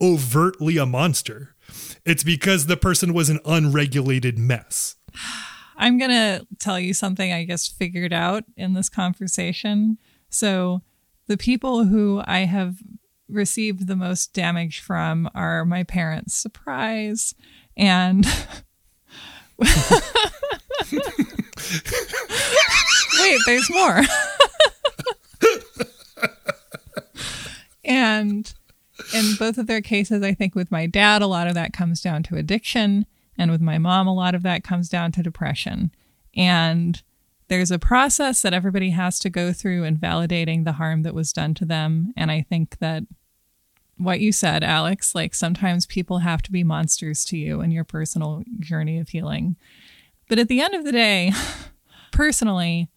[0.00, 1.54] overtly a monster.
[2.04, 4.96] It's because the person was an unregulated mess.
[5.76, 9.98] I'm going to tell you something I just figured out in this conversation.
[10.28, 10.82] So,
[11.26, 12.76] the people who I have
[13.28, 16.34] received the most damage from are my parents.
[16.34, 17.34] Surprise.
[17.76, 18.26] And
[19.58, 19.68] wait,
[23.46, 24.02] there's more.
[27.84, 28.52] and
[29.14, 32.00] in both of their cases, I think with my dad, a lot of that comes
[32.00, 33.06] down to addiction.
[33.38, 35.90] And with my mom, a lot of that comes down to depression.
[36.36, 37.02] And
[37.48, 41.32] there's a process that everybody has to go through in validating the harm that was
[41.32, 42.12] done to them.
[42.16, 43.04] And I think that
[43.96, 47.84] what you said, Alex, like sometimes people have to be monsters to you in your
[47.84, 49.56] personal journey of healing.
[50.28, 51.32] But at the end of the day,
[52.12, 52.88] personally,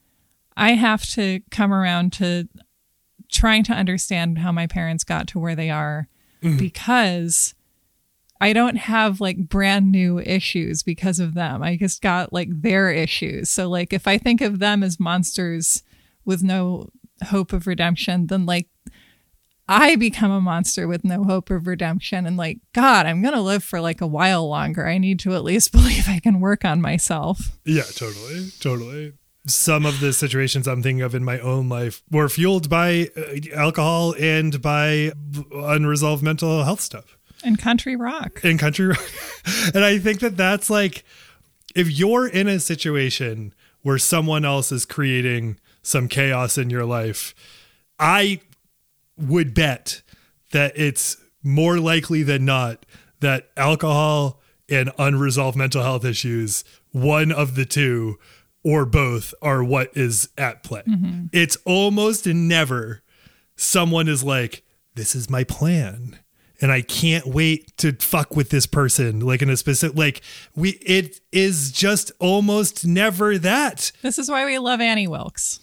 [0.56, 2.48] I have to come around to
[3.32, 6.08] trying to understand how my parents got to where they are
[6.42, 6.58] mm-hmm.
[6.58, 7.54] because
[8.40, 11.64] I don't have like brand new issues because of them.
[11.64, 13.50] I just got like their issues.
[13.50, 15.84] So like if I think of them as monsters
[16.26, 16.90] with no
[17.26, 18.68] hope of redemption, then like
[19.68, 23.42] I become a monster with no hope of redemption and like god, I'm going to
[23.42, 24.88] live for like a while longer.
[24.88, 27.58] I need to at least believe I can work on myself.
[27.66, 28.50] Yeah, totally.
[28.60, 29.14] Totally.
[29.48, 33.56] Some of the situations I'm thinking of in my own life were fueled by uh,
[33.56, 35.14] alcohol and by
[35.54, 37.17] unresolved mental health stuff
[37.48, 38.42] in country rock.
[38.44, 39.12] In country rock.
[39.74, 41.04] and I think that that's like
[41.76, 47.34] if you're in a situation where someone else is creating some chaos in your life,
[47.98, 48.42] I
[49.18, 50.02] would bet
[50.52, 52.86] that it's more likely than not
[53.22, 58.20] that alcohol and unresolved mental health issues, one of the two
[58.64, 60.84] or both, are what is at play.
[60.88, 61.28] Mm-hmm.
[61.32, 63.02] It's almost never
[63.56, 64.64] someone is like,
[64.96, 66.20] This is my plan
[66.62, 70.22] and I can't wait to fuck with this person like in a specific like
[70.56, 73.92] we it is just almost never that.
[74.02, 75.60] This is why we love Annie Wilkes.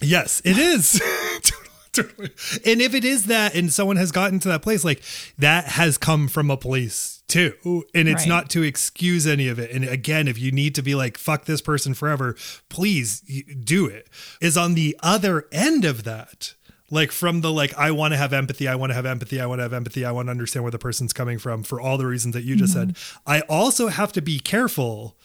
[0.00, 1.00] Yes, it is.
[1.92, 2.30] totally.
[2.64, 5.02] And if it is that and someone has gotten to that place like
[5.38, 7.84] that has come from a place too.
[7.94, 8.28] And it's right.
[8.28, 9.70] not to excuse any of it.
[9.70, 12.36] And again, if you need to be like fuck this person forever,
[12.68, 14.08] please do it.
[14.40, 16.54] Is on the other end of that
[16.90, 19.46] like from the like i want to have empathy i want to have empathy i
[19.46, 21.98] want to have empathy i want to understand where the person's coming from for all
[21.98, 22.90] the reasons that you just mm-hmm.
[22.90, 25.16] said i also have to be careful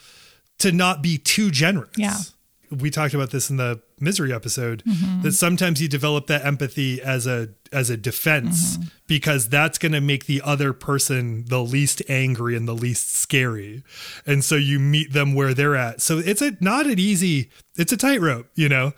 [0.57, 2.17] to not be too generous yeah
[2.71, 5.21] we talked about this in the misery episode mm-hmm.
[5.21, 8.87] that sometimes you develop that empathy as a as a defense mm-hmm.
[9.07, 13.83] because that's going to make the other person the least angry and the least scary.
[14.25, 16.01] And so you meet them where they're at.
[16.01, 18.93] So it's a not an easy it's a tightrope you know?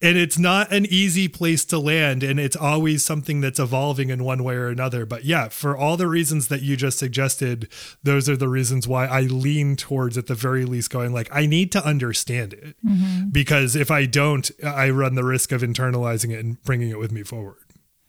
[0.00, 4.22] And it's not an easy place to land and it's always something that's evolving in
[4.22, 5.06] one way or another.
[5.06, 7.68] But yeah for all the reasons that you just suggested
[8.02, 11.46] those are the reasons why i lean towards at the very least going like i
[11.46, 12.76] need to understand it.
[12.84, 13.30] Mm-hmm.
[13.30, 17.12] because if i don't i run the risk of internalizing it and bringing it with
[17.12, 17.58] me forward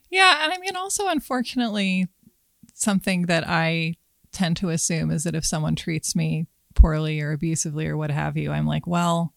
[0.09, 2.07] yeah and i mean also unfortunately
[2.73, 3.93] something that i
[4.31, 6.45] tend to assume is that if someone treats me
[6.75, 9.33] poorly or abusively or what have you i'm like well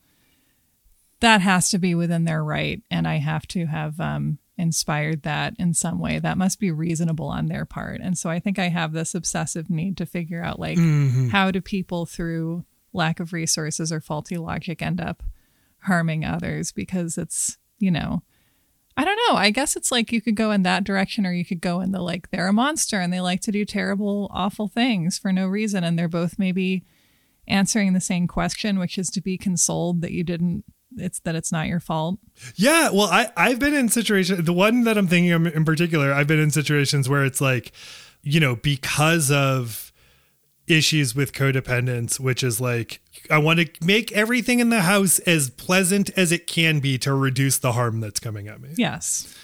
[1.20, 5.54] that has to be within their right and i have to have um, inspired that
[5.58, 6.18] in some way.
[6.18, 8.00] That must be reasonable on their part.
[8.00, 11.28] And so i think i have this obsessive need to figure out like mm-hmm.
[11.28, 15.22] how do people through lack of resources or faulty logic end up
[15.80, 16.72] harming others?
[16.72, 18.22] Because it's you know
[18.96, 21.44] i don't know i guess it's like you could go in that direction or you
[21.44, 24.68] could go in the like they're a monster and they like to do terrible awful
[24.68, 26.84] things for no reason and they're both maybe
[27.48, 30.64] answering the same question which is to be consoled that you didn't
[30.96, 32.18] it's that it's not your fault.
[32.54, 34.44] Yeah, well, I I've been in situations.
[34.44, 37.72] The one that I'm thinking of in particular, I've been in situations where it's like,
[38.22, 39.92] you know, because of
[40.66, 43.00] issues with codependence, which is like
[43.32, 47.14] I want to make everything in the house as pleasant as it can be to
[47.14, 48.74] reduce the harm that's coming at me.
[48.76, 49.34] Yes.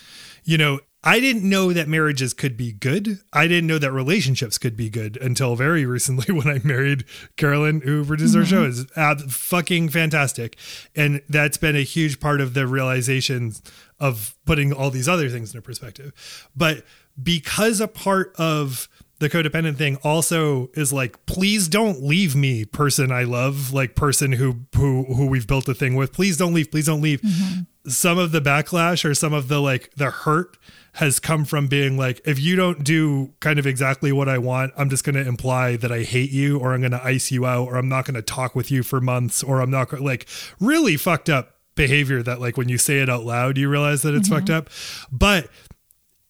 [0.45, 3.21] You know, I didn't know that marriages could be good.
[3.33, 7.05] I didn't know that relationships could be good until very recently when I married
[7.37, 8.57] Carolyn, who produces mm-hmm.
[8.57, 8.69] our show.
[8.69, 10.59] is ab- fucking fantastic,
[10.95, 13.55] and that's been a huge part of the realization
[13.99, 16.49] of putting all these other things into perspective.
[16.55, 16.85] But
[17.21, 23.11] because a part of the codependent thing also is like please don't leave me person
[23.11, 26.71] i love like person who who who we've built a thing with please don't leave
[26.71, 27.63] please don't leave mm-hmm.
[27.89, 30.57] some of the backlash or some of the like the hurt
[30.99, 34.73] has come from being like, if you don't do kind of exactly what I want,
[34.77, 37.47] I'm just going to imply that I hate you or I'm going to ice you
[37.47, 40.27] out or I'm not going to talk with you for months or I'm not like
[40.59, 44.13] really fucked up behavior that like when you say it out loud, you realize that
[44.13, 44.39] it's mm-hmm.
[44.39, 44.71] fucked up.
[45.13, 45.49] But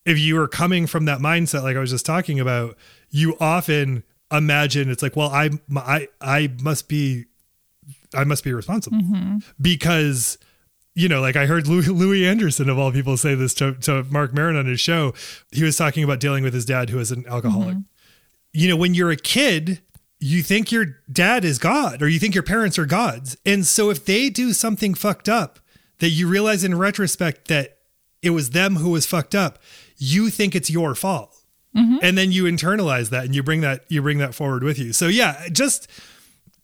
[0.09, 2.77] if you are coming from that mindset, like I was just talking about,
[3.11, 7.27] you often imagine it's like, well, I I I must be
[8.15, 9.39] I must be responsible mm-hmm.
[9.61, 10.39] because
[10.95, 14.03] you know, like I heard Louie, Louie Anderson of all people say this to, to
[14.05, 15.15] Marc Maron on his show.
[15.53, 17.77] He was talking about dealing with his dad who is an alcoholic.
[17.77, 17.81] Mm-hmm.
[18.53, 19.81] You know, when you're a kid,
[20.19, 23.37] you think your dad is God or you think your parents are gods.
[23.47, 25.61] And so if they do something fucked up
[26.01, 27.79] that you realize in retrospect that
[28.23, 29.61] it was them who was fucked up,
[29.99, 31.35] you think it's your fault.
[31.77, 31.99] Mm-hmm.
[32.03, 34.93] And then you internalize that and you bring that you bring that forward with you.
[34.93, 35.89] So yeah, just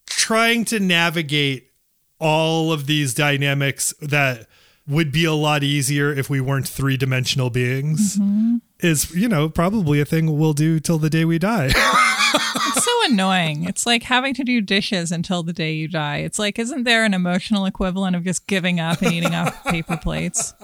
[0.07, 1.71] trying to navigate
[2.19, 4.47] all of these dynamics that
[4.87, 8.57] would be a lot easier if we weren't three-dimensional beings mm-hmm.
[8.81, 11.71] is, you know, probably a thing we'll do till the day we die.
[13.05, 13.65] Annoying.
[13.65, 16.19] It's like having to do dishes until the day you die.
[16.19, 19.97] It's like, isn't there an emotional equivalent of just giving up and eating off paper
[19.97, 20.55] plates?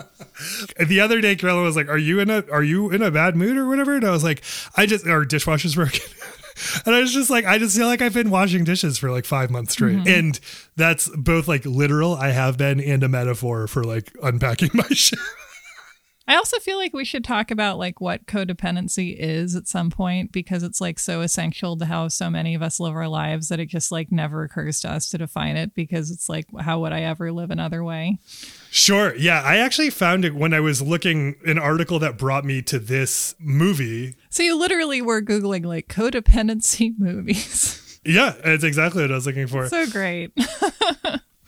[0.78, 3.36] the other day Carella was like, "Are you in a are you in a bad
[3.36, 4.42] mood or whatever?" And I was like,
[4.76, 6.00] "I just our dishwasher's broken."
[6.84, 9.24] And I was just like, I just feel like I've been washing dishes for like
[9.24, 9.96] five months straight.
[9.96, 10.08] Mm-hmm.
[10.08, 10.40] And
[10.76, 15.18] that's both like literal, I have been, and a metaphor for like unpacking my shit.
[16.30, 20.30] I also feel like we should talk about like what codependency is at some point
[20.30, 23.58] because it's like so essential to how so many of us live our lives that
[23.58, 26.92] it just like never occurs to us to define it because it's like how would
[26.92, 28.18] I ever live another way?
[28.70, 29.12] Sure.
[29.16, 29.42] Yeah.
[29.42, 33.34] I actually found it when I was looking an article that brought me to this
[33.40, 34.14] movie.
[34.28, 38.00] So you literally were googling like codependency movies.
[38.04, 39.66] Yeah, it's exactly what I was looking for.
[39.66, 40.30] so great.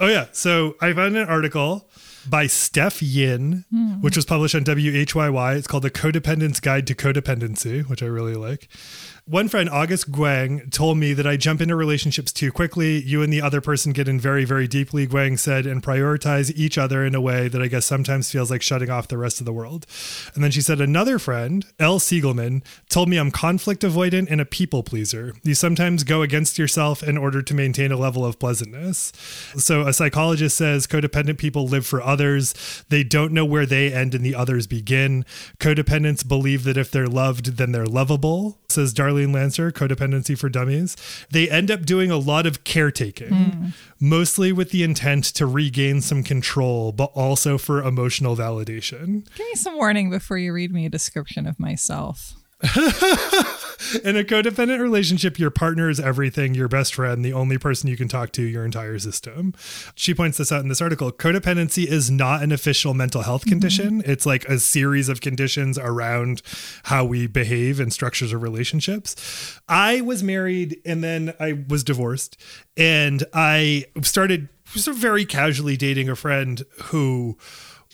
[0.00, 0.26] Oh yeah.
[0.32, 1.88] So I found an article
[2.28, 3.64] by Steph Yin,
[4.00, 5.56] which was published on WHYY.
[5.56, 8.68] It's called The Codependence Guide to Codependency, which I really like.
[9.26, 13.00] One friend, August Guang, told me that I jump into relationships too quickly.
[13.00, 16.76] You and the other person get in very, very deeply, Guang said, and prioritize each
[16.76, 19.46] other in a way that I guess sometimes feels like shutting off the rest of
[19.46, 19.86] the world.
[20.34, 24.44] And then she said, Another friend, Elle Siegelman, told me I'm conflict avoidant and a
[24.44, 25.34] people pleaser.
[25.44, 29.12] You sometimes go against yourself in order to maintain a level of pleasantness.
[29.56, 32.84] So a psychologist says codependent people live for others.
[32.88, 35.24] They don't know where they end and the others begin.
[35.60, 40.96] Codependents believe that if they're loved, then they're lovable, says Lancer, Codependency for Dummies.
[41.30, 43.68] They end up doing a lot of caretaking, hmm.
[44.00, 49.26] mostly with the intent to regain some control, but also for emotional validation.
[49.34, 52.34] Give me some warning before you read me a description of myself.
[54.04, 57.96] In a codependent relationship, your partner is everything, your best friend, the only person you
[57.96, 59.52] can talk to, your entire system.
[59.96, 61.10] She points this out in this article.
[61.10, 63.50] Codependency is not an official mental health mm-hmm.
[63.50, 64.02] condition.
[64.06, 66.42] It's like a series of conditions around
[66.84, 69.60] how we behave and structures of relationships.
[69.68, 72.36] I was married and then I was divorced,
[72.76, 77.36] and I started sort of very casually dating a friend who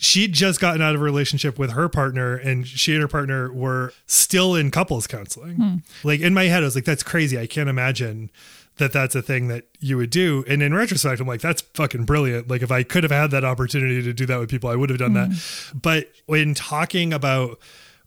[0.00, 3.52] she'd just gotten out of a relationship with her partner and she and her partner
[3.52, 5.56] were still in couples counseling.
[5.56, 5.76] Hmm.
[6.04, 7.38] Like in my head i was like that's crazy.
[7.38, 8.30] I can't imagine
[8.76, 10.44] that that's a thing that you would do.
[10.48, 12.48] And in retrospect i'm like that's fucking brilliant.
[12.48, 14.90] Like if i could have had that opportunity to do that with people i would
[14.90, 15.28] have done that.
[15.28, 15.78] Hmm.
[15.78, 17.58] But when talking about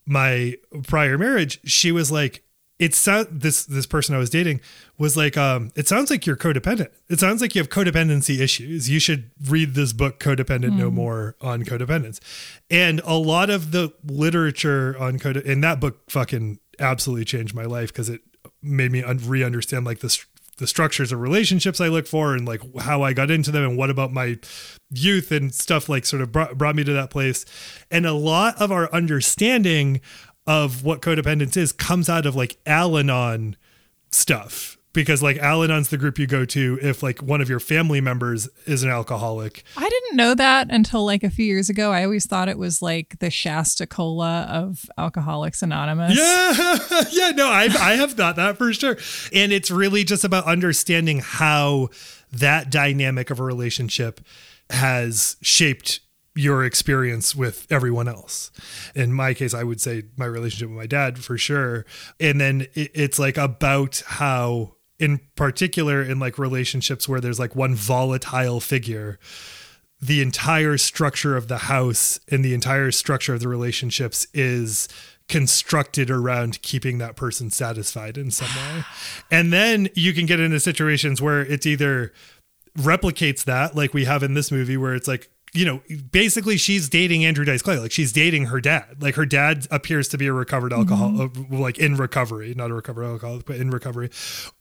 [0.06, 2.44] my prior marriage she was like
[2.82, 4.60] it sound this this person I was dating
[4.98, 6.90] was like, um, it sounds like you're codependent.
[7.10, 8.90] It sounds like you have codependency issues.
[8.90, 12.20] You should read this book, Codependent No More, on codependence.
[12.72, 17.66] And a lot of the literature on code in that book fucking absolutely changed my
[17.66, 18.22] life because it
[18.64, 20.26] made me un- re-understand like the str-
[20.58, 23.78] the structures of relationships I look for and like how I got into them and
[23.78, 24.38] what about my
[24.92, 27.46] youth and stuff like sort of brought, brought me to that place.
[27.90, 30.02] And a lot of our understanding
[30.52, 33.56] of what codependence is comes out of like Al-Anon
[34.12, 38.02] stuff because like Al-Anon's the group you go to if like one of your family
[38.02, 39.64] members is an alcoholic.
[39.78, 41.94] I didn't know that until like a few years ago.
[41.94, 46.18] I always thought it was like the Shasta Cola of Alcoholics Anonymous.
[46.18, 48.98] Yeah, yeah, no, I I have thought that for sure.
[49.32, 51.88] And it's really just about understanding how
[52.34, 54.20] that dynamic of a relationship
[54.70, 56.02] has shaped
[56.36, 58.52] your experience with everyone else.
[58.96, 61.86] In my case, I would say my relationship with my dad for sure.
[62.20, 67.76] And then it's like about how, in particular, in like relationships where there's like one
[67.76, 69.20] volatile figure,
[70.02, 74.88] the entire structure of the house and the entire structure of the relationships is
[75.28, 78.84] constructed around keeping that person satisfied in some way.
[79.32, 82.12] And then you can get into situations where it's either
[82.78, 85.82] replicates that, like we have in this movie, where it's like, you know,
[86.12, 87.78] basically she's dating Andrew Dice Clay.
[87.78, 89.02] Like she's dating her dad.
[89.02, 92.74] Like her dad appears to be a recovered alcohol, uh, like in recovery, not a
[92.74, 94.10] recovered alcoholic, but in recovery.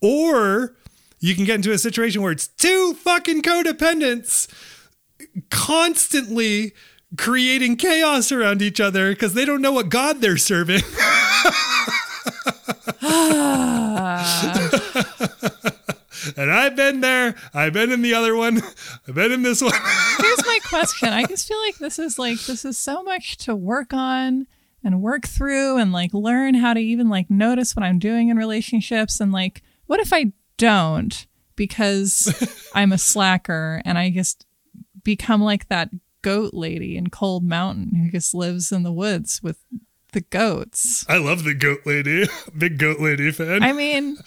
[0.00, 0.74] Or
[1.20, 4.48] you can get into a situation where it's two fucking codependents
[5.50, 6.72] constantly
[7.16, 10.82] creating chaos around each other because they don't know what God they're serving.
[16.36, 17.34] and I've been there.
[17.54, 18.62] I've been in the other one.
[19.08, 19.72] I've been in this one.
[20.18, 21.10] Here's my question.
[21.10, 24.46] I just feel like this is like this is so much to work on
[24.82, 28.36] and work through and like learn how to even like notice what I'm doing in
[28.36, 34.46] relationships and like what if I don't because I'm a slacker and I just
[35.02, 35.90] become like that
[36.22, 39.58] goat lady in Cold Mountain who just lives in the woods with
[40.12, 41.04] the goats.
[41.08, 42.26] I love the goat lady.
[42.58, 43.62] Big goat lady fan.
[43.62, 44.18] I mean,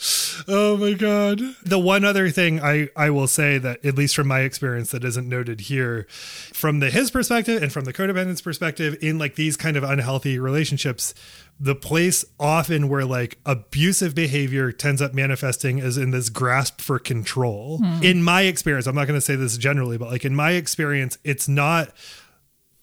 [0.48, 1.42] oh my god.
[1.64, 5.04] The one other thing I I will say that at least from my experience that
[5.04, 6.08] isn't noted here
[6.54, 10.40] from the his perspective and from the codependent's perspective in like these kind of unhealthy
[10.40, 11.14] relationships
[11.60, 17.00] the place often where like abusive behavior tends up manifesting is in this grasp for
[17.00, 17.78] control.
[17.78, 18.04] Hmm.
[18.04, 21.18] In my experience, I'm not going to say this generally, but like in my experience,
[21.24, 21.90] it's not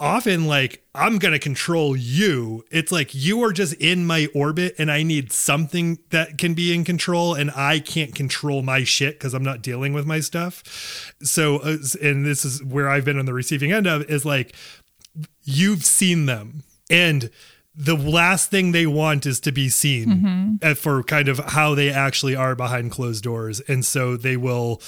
[0.01, 2.65] often like I'm going to control you.
[2.71, 6.75] It's like you are just in my orbit and I need something that can be
[6.75, 11.15] in control and I can't control my shit cuz I'm not dealing with my stuff.
[11.23, 14.55] So uh, and this is where I've been on the receiving end of is like
[15.45, 17.31] you've seen them and
[17.75, 21.89] the last thing they want is to be seen uh, for kind of how they
[21.91, 23.61] actually are behind closed doors.
[23.61, 24.83] And so they will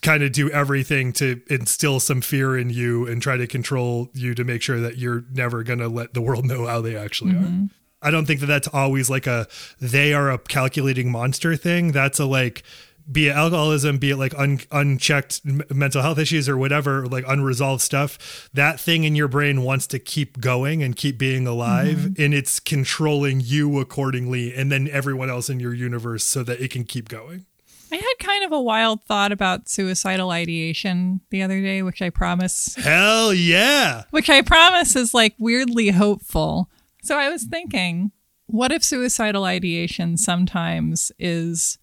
[0.00, 4.34] kind of do everything to instill some fear in you and try to control you
[4.34, 7.32] to make sure that you're never going to let the world know how they actually
[7.36, 7.68] are.
[8.00, 9.46] I don't think that that's always like a
[9.80, 11.92] they are a calculating monster thing.
[11.92, 12.64] That's a like
[13.10, 17.24] be it alcoholism, be it like un- unchecked m- mental health issues or whatever, like
[17.26, 21.98] unresolved stuff, that thing in your brain wants to keep going and keep being alive,
[21.98, 22.22] mm-hmm.
[22.22, 26.70] and it's controlling you accordingly, and then everyone else in your universe so that it
[26.70, 27.46] can keep going.
[27.92, 32.08] I had kind of a wild thought about suicidal ideation the other day, which I
[32.08, 34.04] promise Hell yeah.
[34.10, 36.70] which I promise is like weirdly hopeful.
[37.02, 38.12] So I was thinking,
[38.46, 41.78] what if suicidal ideation sometimes is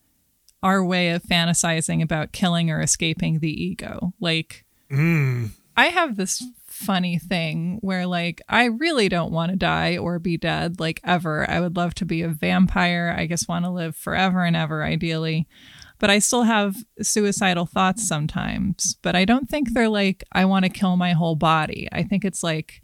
[0.62, 4.14] our way of fantasizing about killing or escaping the ego?
[4.20, 5.52] Like, mm.
[5.78, 10.38] I have this funny thing where, like, I really don't want to die or be
[10.38, 11.50] dead, like, ever.
[11.50, 13.16] I would love to be a vampire.
[13.18, 15.48] I just want to live forever and ever, ideally.
[16.00, 18.96] But I still have suicidal thoughts sometimes.
[19.02, 21.90] But I don't think they're like, I want to kill my whole body.
[21.92, 22.82] I think it's like,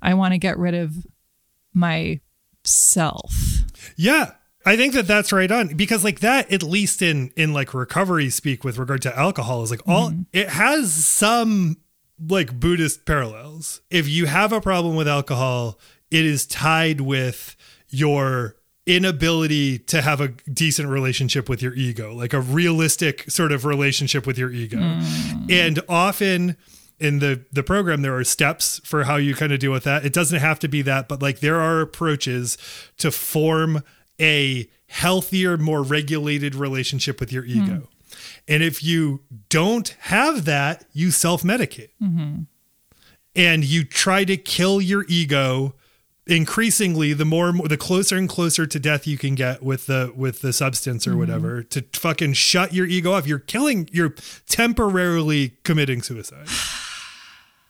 [0.00, 0.94] I want to get rid of
[1.74, 3.34] myself.
[3.96, 4.32] Yeah.
[4.66, 8.30] I think that that's right on because like that at least in in like recovery
[8.30, 10.22] speak with regard to alcohol is like all mm-hmm.
[10.32, 11.76] it has some
[12.28, 13.80] like Buddhist parallels.
[13.90, 15.78] If you have a problem with alcohol,
[16.10, 17.56] it is tied with
[17.88, 18.56] your
[18.86, 24.26] inability to have a decent relationship with your ego, like a realistic sort of relationship
[24.26, 24.76] with your ego.
[24.78, 25.50] Mm.
[25.50, 26.56] And often
[27.00, 30.04] in the the program there are steps for how you kind of deal with that.
[30.04, 32.56] It doesn't have to be that, but like there are approaches
[32.98, 33.82] to form
[34.20, 37.74] a healthier, more regulated relationship with your ego.
[37.74, 38.16] Hmm.
[38.46, 41.90] And if you don't have that, you self-medicate.
[42.02, 42.42] Mm-hmm.
[43.34, 45.74] And you try to kill your ego
[46.26, 50.40] increasingly the more the closer and closer to death you can get with the with
[50.40, 51.18] the substance or mm-hmm.
[51.20, 53.26] whatever to fucking shut your ego off.
[53.26, 54.14] You're killing you're
[54.48, 56.46] temporarily committing suicide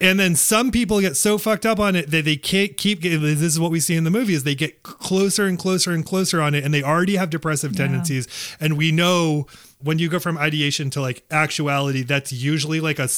[0.00, 3.22] and then some people get so fucked up on it that they can't keep getting
[3.22, 6.04] this is what we see in the movie is they get closer and closer and
[6.04, 8.26] closer on it and they already have depressive tendencies.
[8.58, 9.46] And we know
[9.78, 13.08] when you go from ideation to like actuality that's usually like a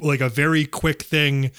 [0.00, 1.50] like a very quick thing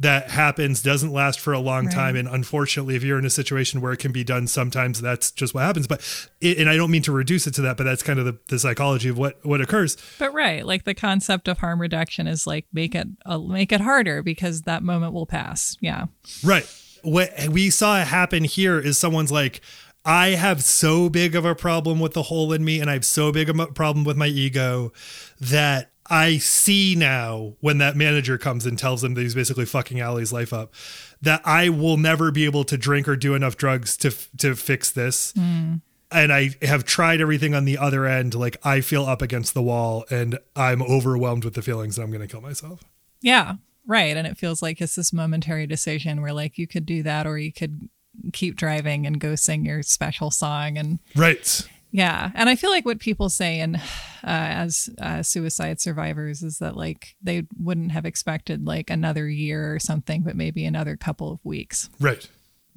[0.00, 1.94] that happens doesn't last for a long Right.
[1.94, 5.30] time and unfortunately if you're in a situation where it can be done sometimes that's
[5.32, 6.00] just what happens but
[6.40, 8.38] it, and i don't mean to reduce it to that but that's kind of the,
[8.48, 12.46] the psychology of what what occurs But right, like the concept of harm reduction is
[12.46, 15.76] like make it uh, make it harder because that moment will pass.
[15.80, 16.06] Yeah.
[16.44, 16.66] Right.
[17.02, 19.60] What we saw happen here is someone's like,
[20.04, 23.04] I have so big of a problem with the hole in me and I have
[23.04, 24.92] so big of a problem with my ego
[25.40, 30.00] that I see now when that manager comes and tells him that he's basically fucking
[30.00, 30.72] Allie's life up,
[31.20, 34.90] that I will never be able to drink or do enough drugs to to fix
[34.90, 35.32] this.
[35.32, 35.74] Hmm.
[36.10, 38.34] And I have tried everything on the other end.
[38.34, 42.10] Like I feel up against the wall and I'm overwhelmed with the feelings that I'm
[42.10, 42.82] going to kill myself.
[43.20, 43.54] Yeah.
[43.86, 44.16] Right.
[44.16, 47.38] And it feels like it's this momentary decision where like you could do that or
[47.38, 47.90] you could
[48.32, 51.68] keep driving and go sing your special song and Right.
[51.90, 53.80] Yeah and i feel like what people say and uh,
[54.24, 59.78] as uh, suicide survivors is that like they wouldn't have expected like another year or
[59.78, 62.28] something but maybe another couple of weeks Right.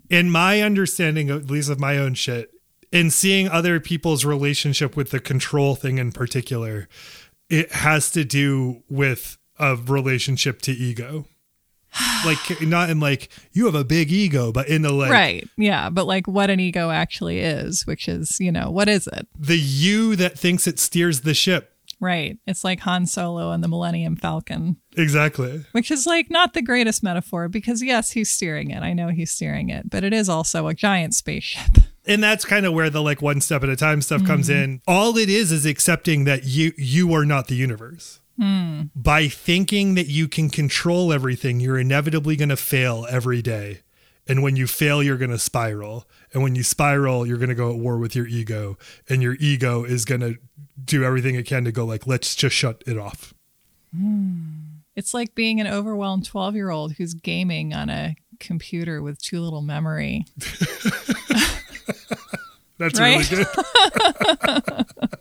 [0.09, 2.51] In my understanding, at least of my own shit,
[2.91, 6.89] in seeing other people's relationship with the control thing in particular,
[7.49, 11.25] it has to do with a relationship to ego.
[12.25, 15.89] like not in like you have a big ego, but in the like right yeah
[15.89, 19.57] but like what an ego actually is which is you know what is it the
[19.57, 21.71] you that thinks it steers the ship
[22.01, 22.39] Right.
[22.47, 25.63] It's like Han Solo and the Millennium Falcon, Exactly.
[25.71, 28.81] which is like not the greatest metaphor because, yes, he's steering it.
[28.81, 31.61] I know he's steering it, but it is also a giant spaceship.
[32.03, 34.63] And that's kind of where the like one step at a time stuff comes mm-hmm.
[34.63, 34.81] in.
[34.87, 38.20] All it is is accepting that you you are not the universe.
[38.41, 38.89] Mm.
[38.95, 43.81] By thinking that you can control everything, you're inevitably going to fail every day.
[44.27, 46.05] And when you fail, you're going to spiral.
[46.33, 48.77] And when you spiral, you're going to go at war with your ego.
[49.09, 50.37] And your ego is going to
[50.83, 53.33] do everything it can to go like, let's just shut it off.
[53.95, 54.61] Mm.
[54.95, 59.41] It's like being an overwhelmed 12 year old who's gaming on a computer with too
[59.41, 60.25] little memory.
[62.77, 63.47] That's really good.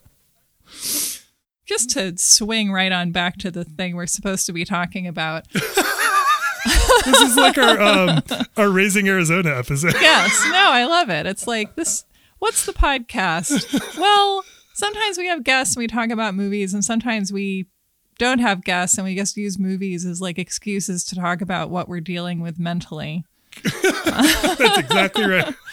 [1.70, 5.48] Just to swing right on back to the thing we're supposed to be talking about.
[5.52, 8.22] this is like our um,
[8.56, 9.94] our Raising Arizona episode.
[9.94, 11.26] Yes, no, I love it.
[11.26, 12.04] It's like this
[12.40, 13.96] what's the podcast?
[13.96, 14.44] Well,
[14.74, 17.66] sometimes we have guests and we talk about movies, and sometimes we
[18.18, 21.88] don't have guests and we just use movies as like excuses to talk about what
[21.88, 23.24] we're dealing with mentally.
[23.62, 25.54] That's exactly right.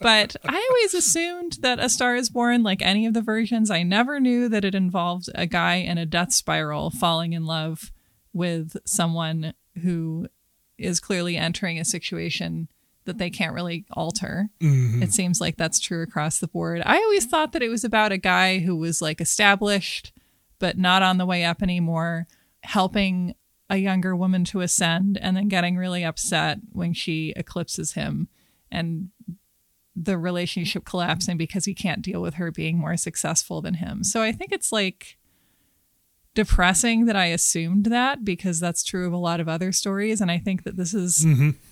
[0.00, 3.82] But I always assumed that A Star is Born, like any of the versions, I
[3.82, 7.92] never knew that it involved a guy in a death spiral falling in love
[8.32, 10.28] with someone who
[10.78, 12.68] is clearly entering a situation
[13.04, 14.48] that they can't really alter.
[14.60, 15.02] Mm-hmm.
[15.02, 16.82] It seems like that's true across the board.
[16.84, 20.12] I always thought that it was about a guy who was like established,
[20.58, 22.26] but not on the way up anymore,
[22.62, 23.34] helping
[23.70, 28.28] a younger woman to ascend and then getting really upset when she eclipses him
[28.70, 29.10] and
[29.96, 34.02] the relationship collapsing because he can't deal with her being more successful than him.
[34.02, 35.16] So I think it's like
[36.34, 40.20] depressing that I assumed that because that's true of a lot of other stories.
[40.20, 41.24] And I think that this is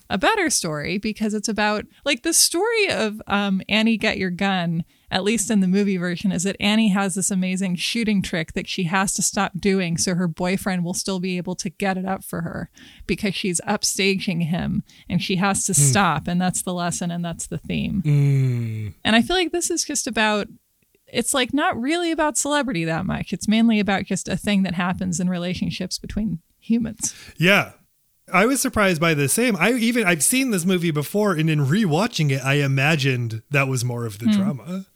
[0.09, 4.85] a better story because it's about like the story of um, Annie Get Your Gun,
[5.13, 8.67] at least in the movie version, is that Annie has this amazing shooting trick that
[8.67, 12.05] she has to stop doing so her boyfriend will still be able to get it
[12.05, 12.71] up for her
[13.05, 16.27] because she's upstaging him and she has to stop.
[16.27, 18.01] And that's the lesson and that's the theme.
[18.03, 18.93] Mm.
[19.05, 20.47] And I feel like this is just about
[21.05, 23.33] it's like not really about celebrity that much.
[23.33, 27.13] It's mainly about just a thing that happens in relationships between humans.
[27.37, 27.73] Yeah.
[28.31, 29.55] I was surprised by the same.
[29.57, 33.85] I even I've seen this movie before and in rewatching it I imagined that was
[33.85, 34.87] more of the drama.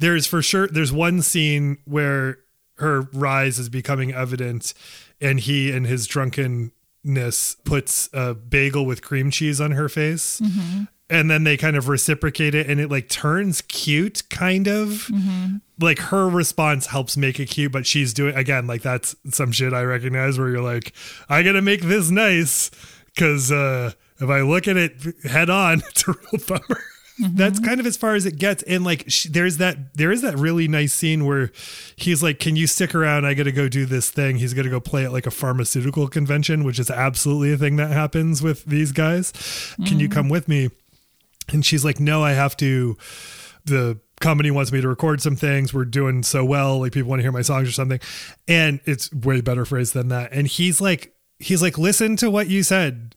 [0.00, 2.38] There's for sure there's one scene where
[2.78, 4.72] her rise is becoming evident
[5.20, 10.40] and he and his drunkenness puts a bagel with cream cheese on her face.
[11.10, 15.10] And then they kind of reciprocate it and it like turns cute kind of
[15.80, 19.72] like her response helps make it cute, but she's doing again like that's some shit
[19.74, 20.92] I recognize where you're like,
[21.28, 22.70] I gotta make this nice
[23.06, 24.92] because uh, if I look at it
[25.24, 26.80] head on, it's a real bummer.
[27.20, 27.68] That's mm-hmm.
[27.68, 30.38] kind of as far as it gets, and like sh- there's that there is that
[30.38, 31.50] really nice scene where
[31.96, 33.26] he's like, "Can you stick around?
[33.26, 36.08] I got to go do this thing." He's gonna go play at like a pharmaceutical
[36.08, 39.32] convention, which is absolutely a thing that happens with these guys.
[39.86, 40.14] Can you mm-hmm.
[40.14, 40.70] come with me?
[41.48, 42.96] And she's like, "No, I have to."
[43.64, 45.74] The company wants me to record some things.
[45.74, 48.00] We're doing so well, like people want to hear my songs or something.
[48.46, 50.32] And it's way better phrase than that.
[50.32, 53.16] And he's like, he's like, listen to what you said.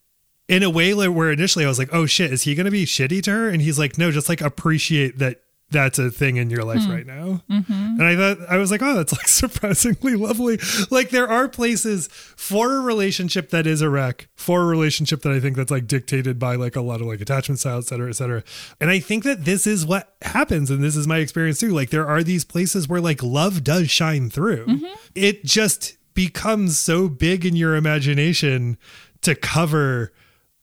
[0.49, 3.23] In a way where initially I was like, oh shit, is he gonna be shitty
[3.23, 3.49] to her?
[3.49, 6.91] And he's like, no, just like appreciate that that's a thing in your life hmm.
[6.91, 7.41] right now.
[7.49, 7.73] Mm-hmm.
[7.73, 10.59] And I thought I was like, oh, that's like surprisingly lovely.
[10.89, 15.33] Like there are places for a relationship that is a wreck, for a relationship that
[15.33, 18.07] I think that's like dictated by like a lot of like attachment style, et cetera,
[18.07, 18.43] et cetera.
[18.79, 21.71] And I think that this is what happens, and this is my experience too.
[21.71, 24.67] Like there are these places where like love does shine through.
[24.67, 24.93] Mm-hmm.
[25.15, 28.77] It just becomes so big in your imagination
[29.21, 30.13] to cover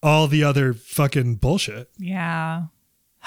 [0.03, 1.91] all the other fucking bullshit.
[1.99, 2.65] Yeah.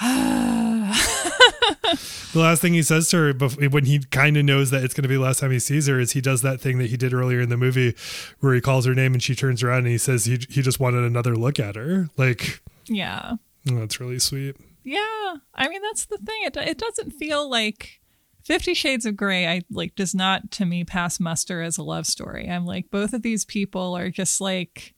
[2.32, 3.32] The last thing he says to her
[3.68, 5.86] when he kind of knows that it's going to be the last time he sees
[5.86, 7.94] her is he does that thing that he did earlier in the movie
[8.40, 10.80] where he calls her name and she turns around and he says he, he just
[10.80, 12.08] wanted another look at her.
[12.16, 13.34] Like, Yeah.
[13.70, 14.56] oh, that's really sweet.
[14.82, 15.34] Yeah.
[15.54, 16.42] I mean, that's the thing.
[16.44, 18.00] It, it doesn't feel like
[18.42, 22.04] Fifty Shades of Grey, I like, does not to me pass muster as a love
[22.06, 22.48] story.
[22.50, 24.93] I'm like, both of these people are just like,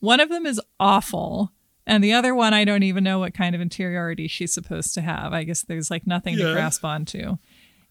[0.00, 1.52] one of them is awful.
[1.86, 5.00] And the other one, I don't even know what kind of interiority she's supposed to
[5.00, 5.32] have.
[5.32, 6.48] I guess there's like nothing Yeah.
[6.48, 7.36] to grasp onto.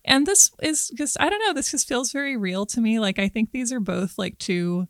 [0.06, 3.00] And this is just, I don't know, this just feels very real to me.
[3.00, 4.88] Like, I think these are both like two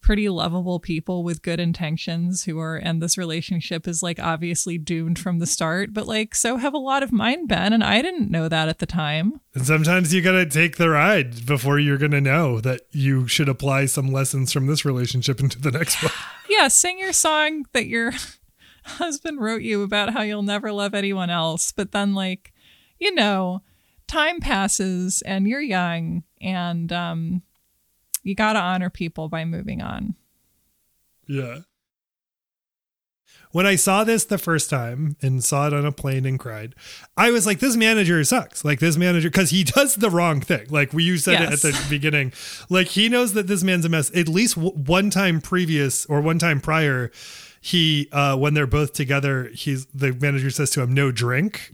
[0.00, 5.18] pretty lovable people with good intentions who are, and this relationship is like obviously doomed
[5.18, 7.72] from the start, but like, so have a lot of mine been.
[7.72, 9.40] And I didn't know that at the time.
[9.54, 13.48] And sometimes you got to take the ride before you're to know that you should
[13.48, 16.12] apply some lessons from this relationship into the next one.
[16.48, 18.12] Yeah, sing your song that your
[18.84, 22.52] husband wrote you about how you'll never love anyone else, but then like,
[22.98, 23.62] you know,
[24.08, 27.42] time passes and you're young and um,
[28.22, 30.14] you got to honor people by moving on.
[31.26, 31.60] Yeah.
[33.52, 36.74] When I saw this the first time and saw it on a plane and cried,
[37.16, 38.64] I was like, this manager sucks.
[38.64, 40.66] Like, this manager, because he does the wrong thing.
[40.70, 41.64] Like, we you said Yes.
[41.64, 42.32] it at the beginning.
[42.68, 44.10] Like, he knows that this man's a mess.
[44.14, 47.10] At least w- one time previous or one time prior,
[47.62, 51.70] he, uh, when they're both together, he's the manager says to him, no drink.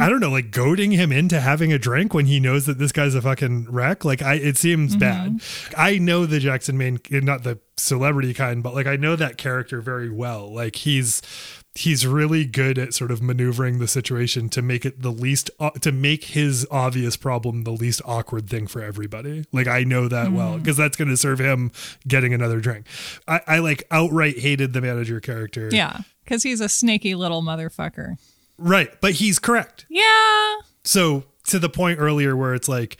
[0.00, 2.90] I don't know, like goading him into having a drink when he knows that this
[2.90, 4.04] guy's a fucking wreck.
[4.04, 5.40] Like, I, it seems bad.
[5.76, 9.80] I know the Jackson Maine, not the celebrity kind, but like I know that character
[9.80, 10.52] very well.
[10.52, 11.22] Like he's
[11.78, 15.70] he's really good at sort of maneuvering the situation to make it the least uh,
[15.70, 19.44] to make his obvious problem the least awkward thing for everybody.
[19.52, 20.58] Like I know that well mm.
[20.58, 21.70] because that's going to serve him
[22.06, 22.86] getting another drink.
[23.28, 25.68] I, I like outright hated the manager character.
[25.70, 28.16] Yeah, because he's a snaky little motherfucker.
[28.58, 29.86] right, but he's correct.
[29.88, 30.54] Yeah.
[30.82, 32.96] So to the point earlier where it's like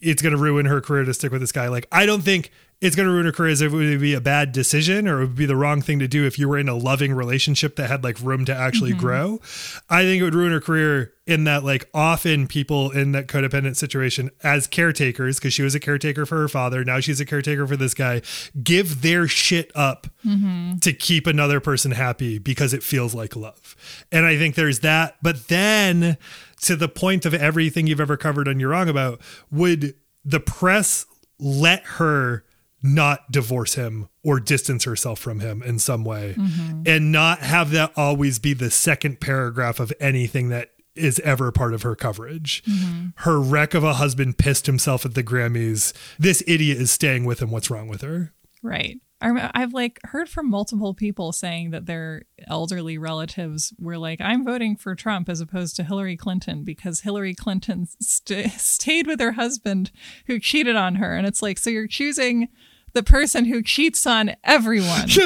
[0.00, 1.68] it's going to ruin her career to stick with this guy.
[1.68, 2.50] Like I don't think
[2.82, 3.50] it's going to ruin her career.
[3.50, 6.00] As if it would be a bad decision or it would be the wrong thing
[6.00, 8.90] to do if you were in a loving relationship that had like room to actually
[8.90, 9.00] mm-hmm.
[9.00, 9.40] grow.
[9.88, 13.76] I think it would ruin her career in that like often people in that codependent
[13.76, 17.64] situation as caretakers because she was a caretaker for her father now she's a caretaker
[17.64, 18.20] for this guy
[18.62, 20.78] give their shit up mm-hmm.
[20.78, 23.76] to keep another person happy because it feels like love.
[24.10, 26.16] And i think there's that but then
[26.62, 29.20] to the point of everything you've ever covered on you're wrong about
[29.50, 31.06] would the press
[31.38, 32.44] let her
[32.82, 36.82] not divorce him or distance herself from him in some way mm-hmm.
[36.86, 41.72] and not have that always be the second paragraph of anything that is ever part
[41.74, 42.62] of her coverage.
[42.64, 43.08] Mm-hmm.
[43.16, 45.92] Her wreck of a husband pissed himself at the Grammys.
[46.18, 47.50] This idiot is staying with him.
[47.50, 48.32] What's wrong with her?
[48.62, 49.00] Right.
[49.24, 54.74] I've like heard from multiple people saying that their elderly relatives were like, "I'm voting
[54.74, 59.92] for Trump as opposed to Hillary Clinton because Hillary Clinton st- stayed with her husband
[60.26, 62.48] who cheated on her." And it's like, so you're choosing
[62.92, 65.08] the person who cheats on everyone.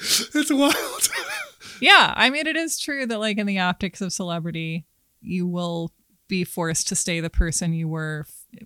[0.00, 1.08] It's wild.
[1.80, 4.86] yeah, I mean, it is true that like in the optics of celebrity,
[5.20, 5.92] you will
[6.28, 8.24] be forced to stay the person you were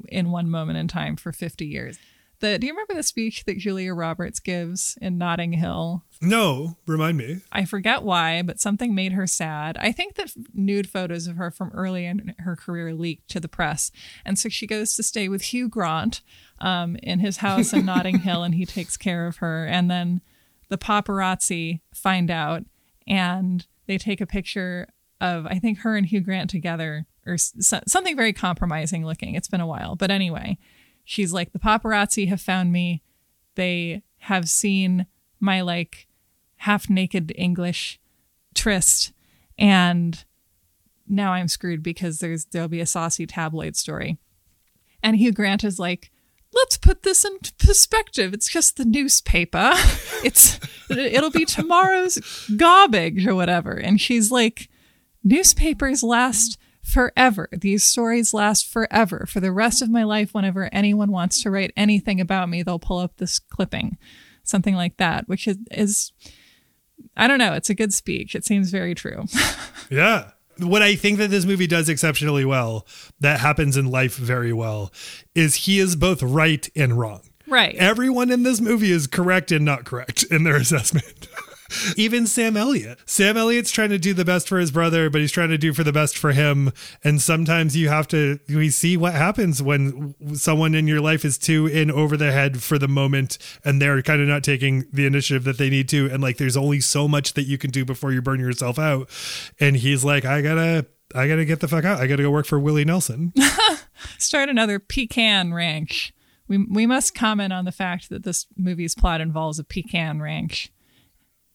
[0.08, 1.98] in one moment in time for 50 years.
[2.42, 6.04] Do you remember the speech that Julia Roberts gives in Notting Hill?
[6.22, 7.40] no, remind me.
[7.50, 9.76] I forget why, but something made her sad.
[9.78, 13.48] I think that nude photos of her from early in her career leaked to the
[13.48, 13.90] press.
[14.24, 16.20] And so she goes to stay with Hugh Grant
[16.60, 19.66] um, in his house in Notting Hill, and he takes care of her.
[19.66, 20.20] And then
[20.68, 22.62] the paparazzi find out
[23.06, 24.88] and they take a picture
[25.20, 29.34] of, I think, her and Hugh Grant together or something very compromising looking.
[29.34, 29.96] It's been a while.
[29.96, 30.58] But anyway,
[31.04, 33.02] she's like, the paparazzi have found me.
[33.54, 35.06] They have seen
[35.40, 36.06] my like
[36.56, 38.00] half naked English
[38.54, 39.12] tryst
[39.58, 40.24] and
[41.08, 44.18] now I'm screwed because there's there'll be a saucy tabloid story.
[45.02, 46.10] And Hugh Grant is like,
[46.54, 48.32] let's put this in perspective.
[48.32, 49.72] It's just the newspaper.
[50.24, 52.20] It's it'll be tomorrow's
[52.56, 53.72] garbage or whatever.
[53.72, 54.68] And she's like,
[55.24, 57.48] newspapers last forever.
[57.52, 59.24] These stories last forever.
[59.28, 62.78] For the rest of my life, whenever anyone wants to write anything about me, they'll
[62.78, 63.96] pull up this clipping.
[64.44, 66.12] Something like that, which is, is
[67.16, 68.34] I don't know, it's a good speech.
[68.34, 69.24] It seems very true.
[69.90, 70.30] Yeah.
[70.58, 72.86] What I think that this movie does exceptionally well,
[73.20, 74.90] that happens in life very well,
[75.34, 77.20] is he is both right and wrong.
[77.46, 77.74] right.
[77.76, 81.28] Everyone in this movie is correct and not correct in their assessment.
[81.96, 82.98] Even Sam Elliott.
[83.06, 85.72] Sam Elliott's trying to do the best for his brother, but he's trying to do
[85.72, 86.72] for the best for him.
[87.04, 91.38] And sometimes you have to, we see what happens when someone in your life is
[91.38, 95.06] too in over the head for the moment and they're kind of not taking the
[95.06, 96.08] initiative that they need to.
[96.10, 99.08] And like, there's only so much that you can do before you burn yourself out.
[99.60, 102.00] And he's like, I gotta, I gotta get the fuck out.
[102.00, 103.32] I gotta go work for Willie Nelson.
[104.18, 106.12] Start another pecan ranch.
[106.48, 110.70] We, we must comment on the fact that this movie's plot involves a pecan ranch.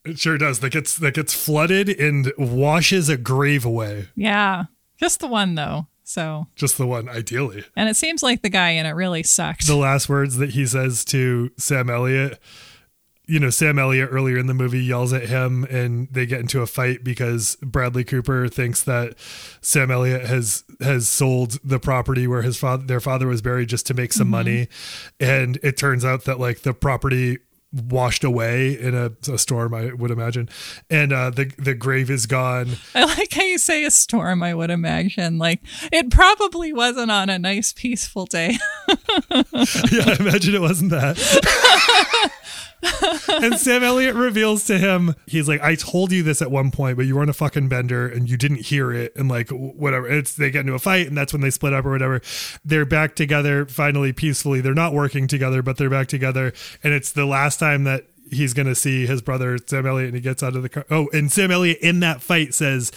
[0.08, 0.60] It sure does.
[0.60, 4.08] That gets that gets flooded and washes a grave away.
[4.14, 4.64] Yeah.
[4.98, 5.86] Just the one, though.
[6.08, 7.64] So, Just the one, ideally.
[7.76, 9.66] and it seems like the guy in it really sucked.
[9.66, 12.40] The last words that he says to Sam Elliott,
[13.26, 16.62] you know, Sam Elliott earlier in the movie yells at him and they get into
[16.62, 19.18] a fight because Bradley Cooper thinks that
[19.60, 23.86] Sam Elliott has has sold the property where his father their father was buried just
[23.88, 24.30] to make some mm-hmm.
[24.30, 24.68] money.
[25.20, 27.36] And it turns out that like the property
[27.72, 30.48] washed away in a, a storm, I would imagine.
[30.88, 32.70] And uh the the grave is gone.
[32.94, 35.38] I like how you say a storm, I would imagine.
[35.38, 35.60] Like,
[35.92, 38.58] it probably wasn't on a nice, peaceful day.
[38.88, 38.94] yeah,
[39.52, 42.32] I imagine it wasn't that.
[43.28, 46.96] and Sam Elliott reveals to him, he's like, I told you this at one point,
[46.96, 49.14] but you weren't a fucking bender and you didn't hear it.
[49.16, 50.08] And like, whatever.
[50.08, 52.20] It's they get into a fight and that's when they split up or whatever.
[52.64, 54.60] They're back together finally peacefully.
[54.60, 56.52] They're not working together, but they're back together.
[56.82, 60.14] And it's the last time that he's going to see his brother, Sam Elliott, and
[60.14, 60.86] he gets out of the car.
[60.90, 62.92] Oh, and Sam Elliott in that fight says,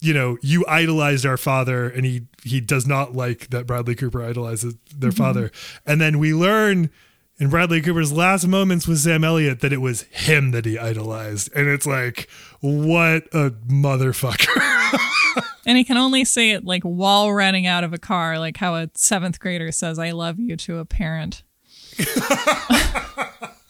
[0.00, 4.24] you know, you idolized our father, and he he does not like that Bradley Cooper
[4.24, 5.22] idolizes their mm-hmm.
[5.22, 5.52] father.
[5.86, 6.90] And then we learn
[7.38, 11.50] in Bradley Cooper's last moments with Sam Elliott that it was him that he idolized.
[11.54, 12.28] And it's like,
[12.60, 15.42] what a motherfucker.
[15.66, 18.76] and he can only say it like while running out of a car, like how
[18.76, 21.42] a seventh grader says, I love you to a parent.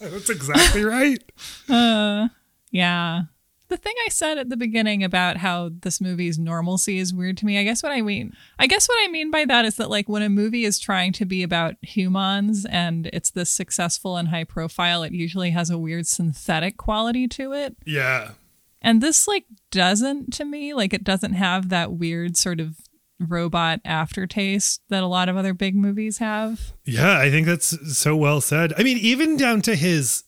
[0.00, 1.22] That's exactly right.
[1.68, 2.28] Uh,
[2.70, 3.22] yeah
[3.72, 7.46] the thing I said at the beginning about how this movie's normalcy is weird to
[7.46, 9.88] me, I guess what I mean, I guess what I mean by that is that
[9.88, 14.28] like when a movie is trying to be about humans and it's this successful and
[14.28, 17.74] high profile, it usually has a weird synthetic quality to it.
[17.86, 18.32] Yeah.
[18.82, 22.76] And this like doesn't to me, like it doesn't have that weird sort of
[23.18, 26.74] robot aftertaste that a lot of other big movies have.
[26.84, 28.74] Yeah, I think that's so well said.
[28.76, 30.24] I mean, even down to his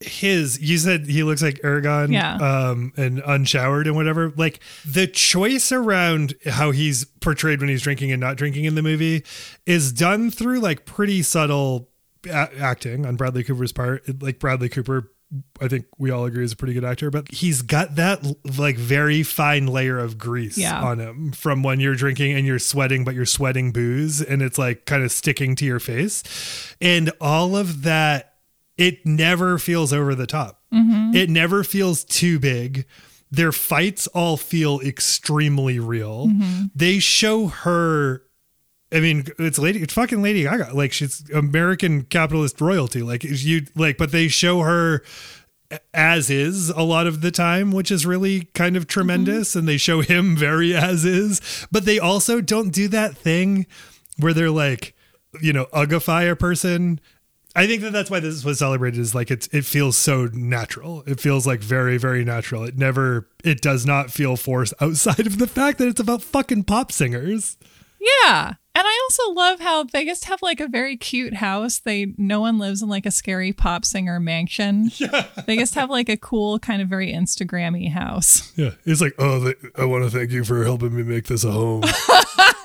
[0.00, 2.36] his you said he looks like Aragorn yeah.
[2.36, 8.12] um and unshowered and whatever like the choice around how he's portrayed when he's drinking
[8.12, 9.24] and not drinking in the movie
[9.66, 11.88] is done through like pretty subtle
[12.26, 15.10] a- acting on Bradley Cooper's part like Bradley Cooper
[15.60, 18.24] I think we all agree is a pretty good actor, but he's got that
[18.58, 20.80] like very fine layer of grease yeah.
[20.80, 24.58] on him from when you're drinking and you're sweating, but you're sweating booze and it's
[24.58, 26.76] like kind of sticking to your face.
[26.80, 28.33] And all of that
[28.76, 30.60] it never feels over the top.
[30.72, 31.14] Mm-hmm.
[31.14, 32.86] It never feels too big.
[33.30, 36.28] Their fights all feel extremely real.
[36.28, 36.66] Mm-hmm.
[36.74, 38.22] They show her
[38.92, 40.70] I mean, it's lady, it's fucking Lady Gaga.
[40.72, 43.02] Like she's American capitalist royalty.
[43.02, 45.02] Like you, like, but they show her
[45.92, 49.50] as is a lot of the time, which is really kind of tremendous.
[49.50, 49.58] Mm-hmm.
[49.58, 53.66] And they show him very as is, but they also don't do that thing
[54.18, 54.94] where they're like,
[55.40, 57.00] you know, ugify a person
[57.56, 61.04] I think that that's why this was celebrated is like it's it feels so natural.
[61.06, 62.64] It feels like very very natural.
[62.64, 66.64] It never it does not feel forced outside of the fact that it's about fucking
[66.64, 67.56] pop singers.
[68.00, 68.54] Yeah.
[68.76, 71.78] And I also love how they just have like a very cute house.
[71.78, 74.90] They no one lives in like a scary pop singer mansion.
[74.98, 75.26] Yeah.
[75.46, 78.52] They just have like a cool kind of very Instagrammy house.
[78.56, 78.70] Yeah.
[78.84, 81.82] It's like, "Oh, I want to thank you for helping me make this a home."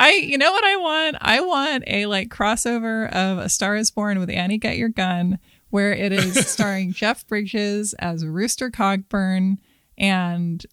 [0.00, 1.16] I you know what I want?
[1.20, 5.38] I want a like crossover of A Star is Born with Annie Get Your Gun
[5.70, 9.58] where it is starring Jeff Bridges as Rooster Cogburn
[9.96, 10.64] and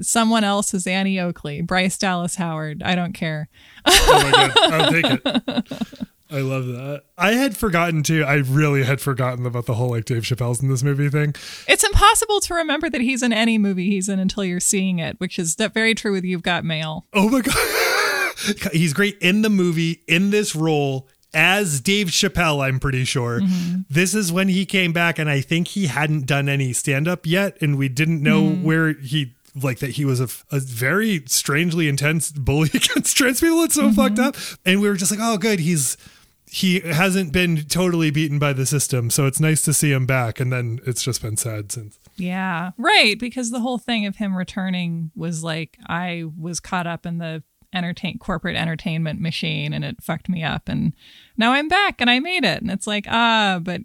[0.00, 2.82] someone else as Annie Oakley, Bryce Dallas Howard.
[2.82, 3.48] I don't care.
[3.86, 6.08] oh my god, I'll take it.
[6.30, 7.02] I love that.
[7.16, 8.24] I had forgotten too.
[8.24, 11.34] I really had forgotten about the whole like Dave Chappelle's in this movie thing.
[11.68, 15.20] It's impossible to remember that he's in any movie he's in until you're seeing it,
[15.20, 17.06] which is very true with You've Got Mail.
[17.12, 17.54] Oh my god.
[18.72, 23.40] he's great in the movie in this role as Dave Chappelle, I'm pretty sure.
[23.40, 23.80] Mm-hmm.
[23.90, 27.26] This is when he came back, and I think he hadn't done any stand up
[27.26, 28.62] yet, and we didn't know mm.
[28.62, 33.62] where he like that he was a, a, very strangely intense bully against trans people.
[33.62, 33.94] It's so mm-hmm.
[33.94, 35.96] fucked up, and we were just like, oh, good, he's
[36.46, 40.38] he hasn't been totally beaten by the system, so it's nice to see him back.
[40.38, 41.98] And then it's just been sad since.
[42.16, 43.18] Yeah, right.
[43.18, 47.42] Because the whole thing of him returning was like I was caught up in the
[47.74, 50.94] entertain corporate entertainment machine and it fucked me up and
[51.36, 52.62] now I'm back and I made it.
[52.62, 53.80] And it's like ah but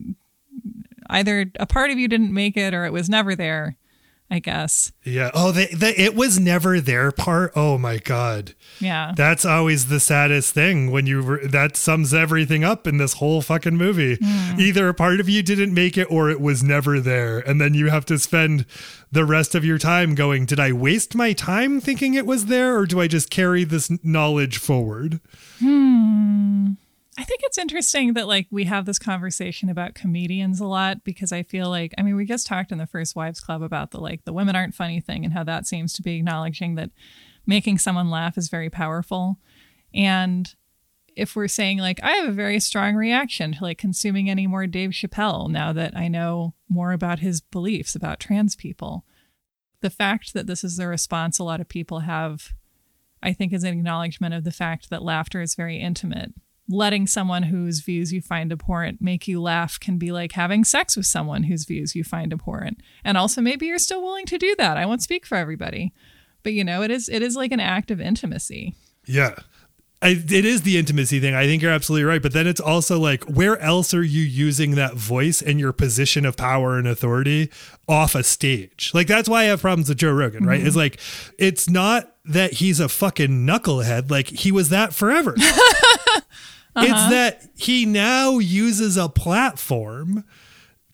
[1.09, 3.75] either a part of you didn't make it or it was never there
[4.31, 4.91] I guess.
[5.03, 5.31] Yeah.
[5.33, 7.51] Oh, the, the it was never their part.
[7.55, 8.53] Oh my god.
[8.79, 9.13] Yeah.
[9.15, 13.41] That's always the saddest thing when you re- that sums everything up in this whole
[13.41, 14.17] fucking movie.
[14.17, 14.59] Mm.
[14.59, 17.73] Either a part of you didn't make it or it was never there, and then
[17.73, 18.67] you have to spend
[19.11, 22.77] the rest of your time going, "Did I waste my time thinking it was there,
[22.77, 25.19] or do I just carry this knowledge forward?"
[25.59, 26.73] Hmm.
[27.19, 31.33] I think it's interesting that like we have this conversation about comedians a lot because
[31.33, 33.99] I feel like I mean we just talked in the first wives club about the
[33.99, 36.91] like the women aren't funny thing and how that seems to be acknowledging that
[37.45, 39.37] making someone laugh is very powerful.
[39.93, 40.55] And
[41.13, 44.65] if we're saying like I have a very strong reaction to like consuming any more
[44.65, 49.03] Dave Chappelle now that I know more about his beliefs about trans people.
[49.81, 52.53] The fact that this is the response a lot of people have
[53.21, 56.33] I think is an acknowledgement of the fact that laughter is very intimate
[56.69, 60.95] letting someone whose views you find abhorrent make you laugh can be like having sex
[60.95, 62.79] with someone whose views you find abhorrent.
[63.03, 64.77] And also maybe you're still willing to do that.
[64.77, 65.91] I won't speak for everybody.
[66.43, 68.75] But you know, it is it is like an act of intimacy.
[69.05, 69.35] Yeah.
[70.01, 71.35] I, it is the intimacy thing.
[71.35, 72.21] I think you're absolutely right.
[72.21, 76.25] But then it's also like, where else are you using that voice and your position
[76.25, 77.51] of power and authority
[77.85, 78.91] off a stage?
[78.93, 80.61] Like, that's why I have problems with Joe Rogan, right?
[80.61, 80.77] It's mm-hmm.
[80.77, 80.99] like,
[81.37, 84.09] it's not that he's a fucking knucklehead.
[84.09, 85.35] Like, he was that forever.
[86.83, 87.09] It's uh-huh.
[87.09, 90.23] that he now uses a platform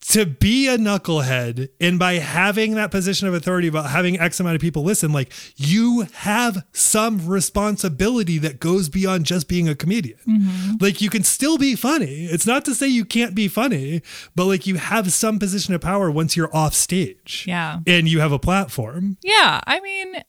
[0.08, 1.70] to be a knucklehead.
[1.82, 5.34] And by having that position of authority, about having X amount of people listen, like
[5.56, 10.20] you have some responsibility that goes beyond just being a comedian.
[10.28, 10.74] Mm-hmm.
[10.80, 12.26] Like you can still be funny.
[12.26, 14.04] It's not to say you can't be funny,
[14.36, 17.46] but like you have some position of power once you're off stage.
[17.48, 17.80] Yeah.
[17.88, 19.18] And you have a platform.
[19.24, 20.24] Yeah, I mean,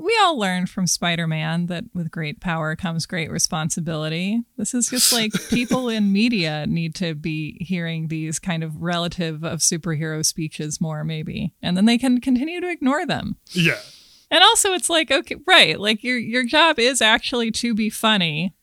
[0.00, 4.42] we all learned from Spider Man that with great power comes great responsibility.
[4.56, 9.44] This is just like people in media need to be hearing these kind of relative
[9.44, 13.36] of superhero speeches more, maybe, and then they can continue to ignore them.
[13.50, 13.78] Yeah.
[14.30, 18.54] And also, it's like, okay, right, like your your job is actually to be funny,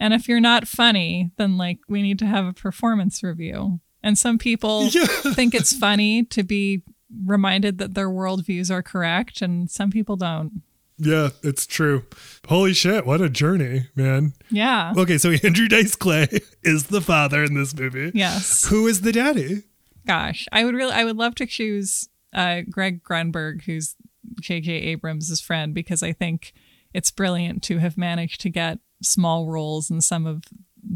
[0.00, 3.80] and if you're not funny, then like we need to have a performance review.
[4.02, 5.06] And some people Yeah.
[5.34, 6.82] think it's funny to be
[7.26, 10.62] reminded that their worldviews are correct, and some people don't.
[10.98, 12.04] Yeah, it's true.
[12.48, 14.34] Holy shit, what a journey, man.
[14.50, 14.92] Yeah.
[14.96, 16.28] Okay, so Andrew Dice Clay
[16.62, 18.10] is the father in this movie.
[18.14, 18.66] Yes.
[18.66, 19.62] Who is the daddy?
[20.06, 23.94] Gosh, I would really, I would love to choose uh, Greg Grunberg, who's
[24.40, 24.72] J.J.
[24.72, 26.52] Abrams' friend, because I think
[26.92, 30.44] it's brilliant to have managed to get small roles in some of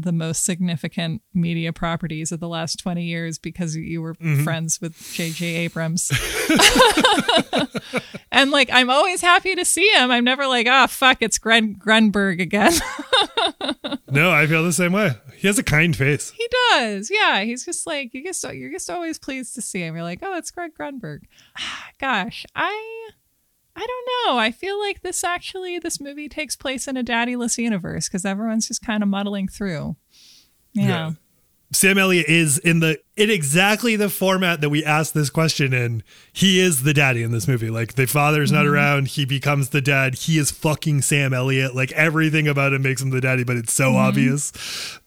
[0.03, 4.43] the most significant media properties of the last 20 years because you were mm-hmm.
[4.43, 5.55] friends with J.J.
[5.55, 6.11] Abrams.
[8.31, 10.11] and like, I'm always happy to see him.
[10.11, 12.73] I'm never like, oh, fuck, it's Greg Grunberg again.
[14.13, 15.13] No, I feel the same way.
[15.37, 16.29] He has a kind face.
[16.29, 17.09] He does.
[17.09, 17.41] Yeah.
[17.41, 19.95] He's just like, you just, you're just always pleased to see him.
[19.95, 21.21] You're like, oh, it's Greg Grunberg.
[21.99, 23.09] Gosh, I,
[23.75, 24.37] I don't know.
[24.37, 28.67] I feel like this actually, this movie takes place in a daddyless universe because everyone's
[28.67, 29.95] just kind of muddling through.
[30.73, 31.13] Yeah.
[31.71, 36.03] Sam Elliott is in the in exactly the format that we asked this question in.
[36.31, 37.69] He is the daddy in this movie.
[37.69, 38.73] Like the father's not mm-hmm.
[38.73, 40.15] around, he becomes the dad.
[40.15, 41.75] He is fucking Sam Elliott.
[41.75, 43.97] Like everything about him makes him the daddy, but it's so mm-hmm.
[43.97, 44.51] obvious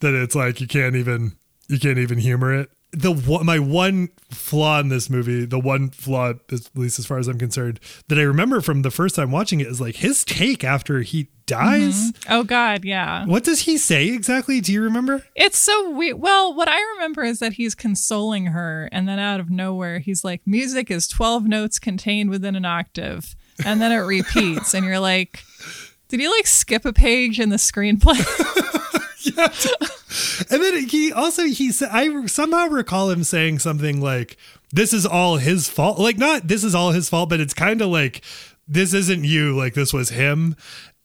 [0.01, 1.37] that it's like you can't even
[1.69, 2.71] you can't even humor it.
[2.99, 7.29] The my one flaw in this movie, the one flaw, at least as far as
[7.29, 7.79] I'm concerned,
[8.09, 11.29] that I remember from the first time watching it is like his take after he
[11.45, 12.13] dies.
[12.13, 12.33] Mm-hmm.
[12.33, 12.85] Oh, God.
[12.85, 13.25] Yeah.
[13.27, 14.61] What does he say exactly?
[14.61, 15.25] Do you remember?
[15.35, 16.19] It's so weird.
[16.19, 20.25] Well, what I remember is that he's consoling her, and then out of nowhere, he's
[20.25, 23.37] like, music is 12 notes contained within an octave.
[23.65, 25.43] And then it repeats, and you're like,
[26.09, 28.19] did he like skip a page in the screenplay?
[30.51, 34.37] And then he also he said I somehow recall him saying something like
[34.73, 35.99] this is all his fault.
[35.99, 38.23] Like not this is all his fault, but it's kind of like
[38.69, 40.57] this isn't you, like this was him.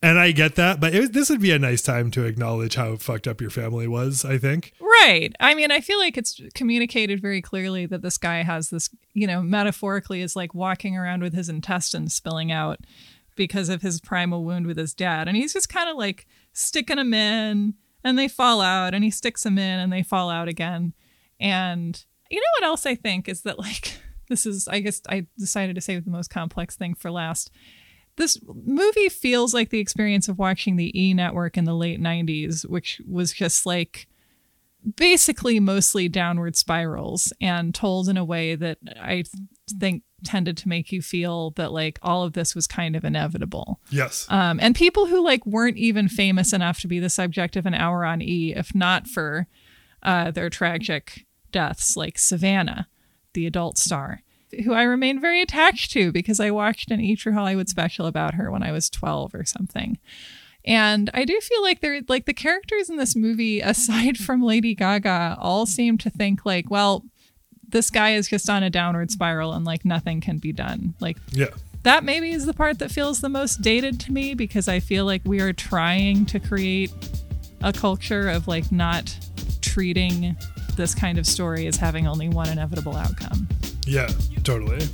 [0.04, 2.96] And I get that, but it, this would be a nice time to acknowledge how
[2.96, 4.72] fucked up your family was, I think.
[4.80, 5.32] right.
[5.38, 9.28] I mean, I feel like it's communicated very clearly that this guy has this, you
[9.28, 12.80] know, metaphorically is like walking around with his intestines spilling out
[13.36, 15.28] because of his primal wound with his dad.
[15.28, 19.10] And he's just kind of like sticking them in and they fall out and he
[19.10, 20.92] sticks them in and they fall out again.
[21.40, 25.26] And you know what else I think is that like this is I guess I
[25.38, 27.50] decided to save the most complex thing for last.
[28.16, 32.68] This movie feels like the experience of watching the E network in the late 90s,
[32.68, 34.06] which was just like
[34.96, 39.24] basically mostly downward spirals and told in a way that I
[39.78, 43.80] think tended to make you feel that like all of this was kind of inevitable.
[43.90, 44.26] Yes.
[44.28, 47.74] Um, and people who like weren't even famous enough to be the subject of an
[47.74, 49.46] hour on E, if not for
[50.02, 52.88] uh, their tragic deaths, like Savannah,
[53.34, 54.22] the adult star,
[54.64, 58.34] who I remain very attached to because I watched an E True Hollywood special about
[58.34, 59.98] her when I was 12 or something.
[60.64, 64.74] And I do feel like they're like the characters in this movie, aside from Lady
[64.74, 67.04] Gaga, all seem to think like, well,
[67.72, 70.94] this guy is just on a downward spiral and like nothing can be done.
[71.00, 71.48] Like Yeah.
[71.82, 75.04] that maybe is the part that feels the most dated to me because I feel
[75.04, 76.92] like we are trying to create
[77.62, 79.14] a culture of like not
[79.60, 80.36] treating
[80.76, 83.48] this kind of story as having only one inevitable outcome.
[83.86, 84.08] Yeah,
[84.44, 84.86] totally.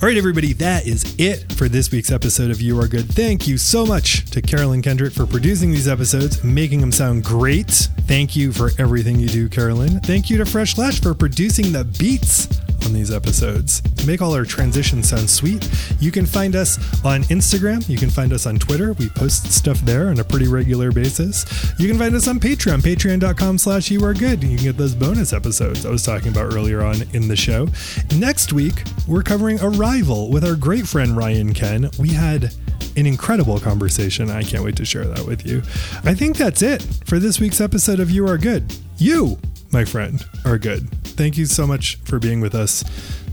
[0.00, 3.12] All right, everybody, that is it for this week's episode of You Are Good.
[3.12, 7.66] Thank you so much to Carolyn Kendrick for producing these episodes, making them sound great.
[8.02, 9.98] Thank you for everything you do, Carolyn.
[10.02, 12.46] Thank you to Fresh Lash for producing the beats
[12.84, 13.80] on these episodes.
[13.80, 15.68] To make all our transitions sound sweet,
[16.00, 17.88] you can find us on Instagram.
[17.88, 18.92] You can find us on Twitter.
[18.94, 21.44] We post stuff there on a pretty regular basis.
[21.78, 24.42] You can find us on Patreon, patreon.com slash you are good.
[24.42, 27.68] You can get those bonus episodes I was talking about earlier on in the show.
[28.16, 31.90] Next week, we're covering Arrival with our great friend Ryan Ken.
[31.98, 32.52] We had
[32.96, 34.30] an incredible conversation.
[34.30, 35.58] I can't wait to share that with you.
[36.04, 38.74] I think that's it for this week's episode of You Are Good.
[38.96, 39.38] You,
[39.72, 40.90] my friend, are good.
[41.04, 42.82] Thank you so much for being with us.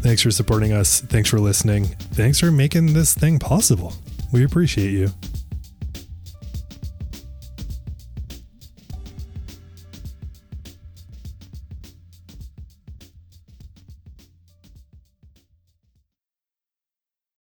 [0.02, 1.02] Thanks for supporting us.
[1.02, 1.86] Thanks for listening.
[1.86, 3.94] Thanks for making this thing possible.
[4.32, 5.10] We appreciate you.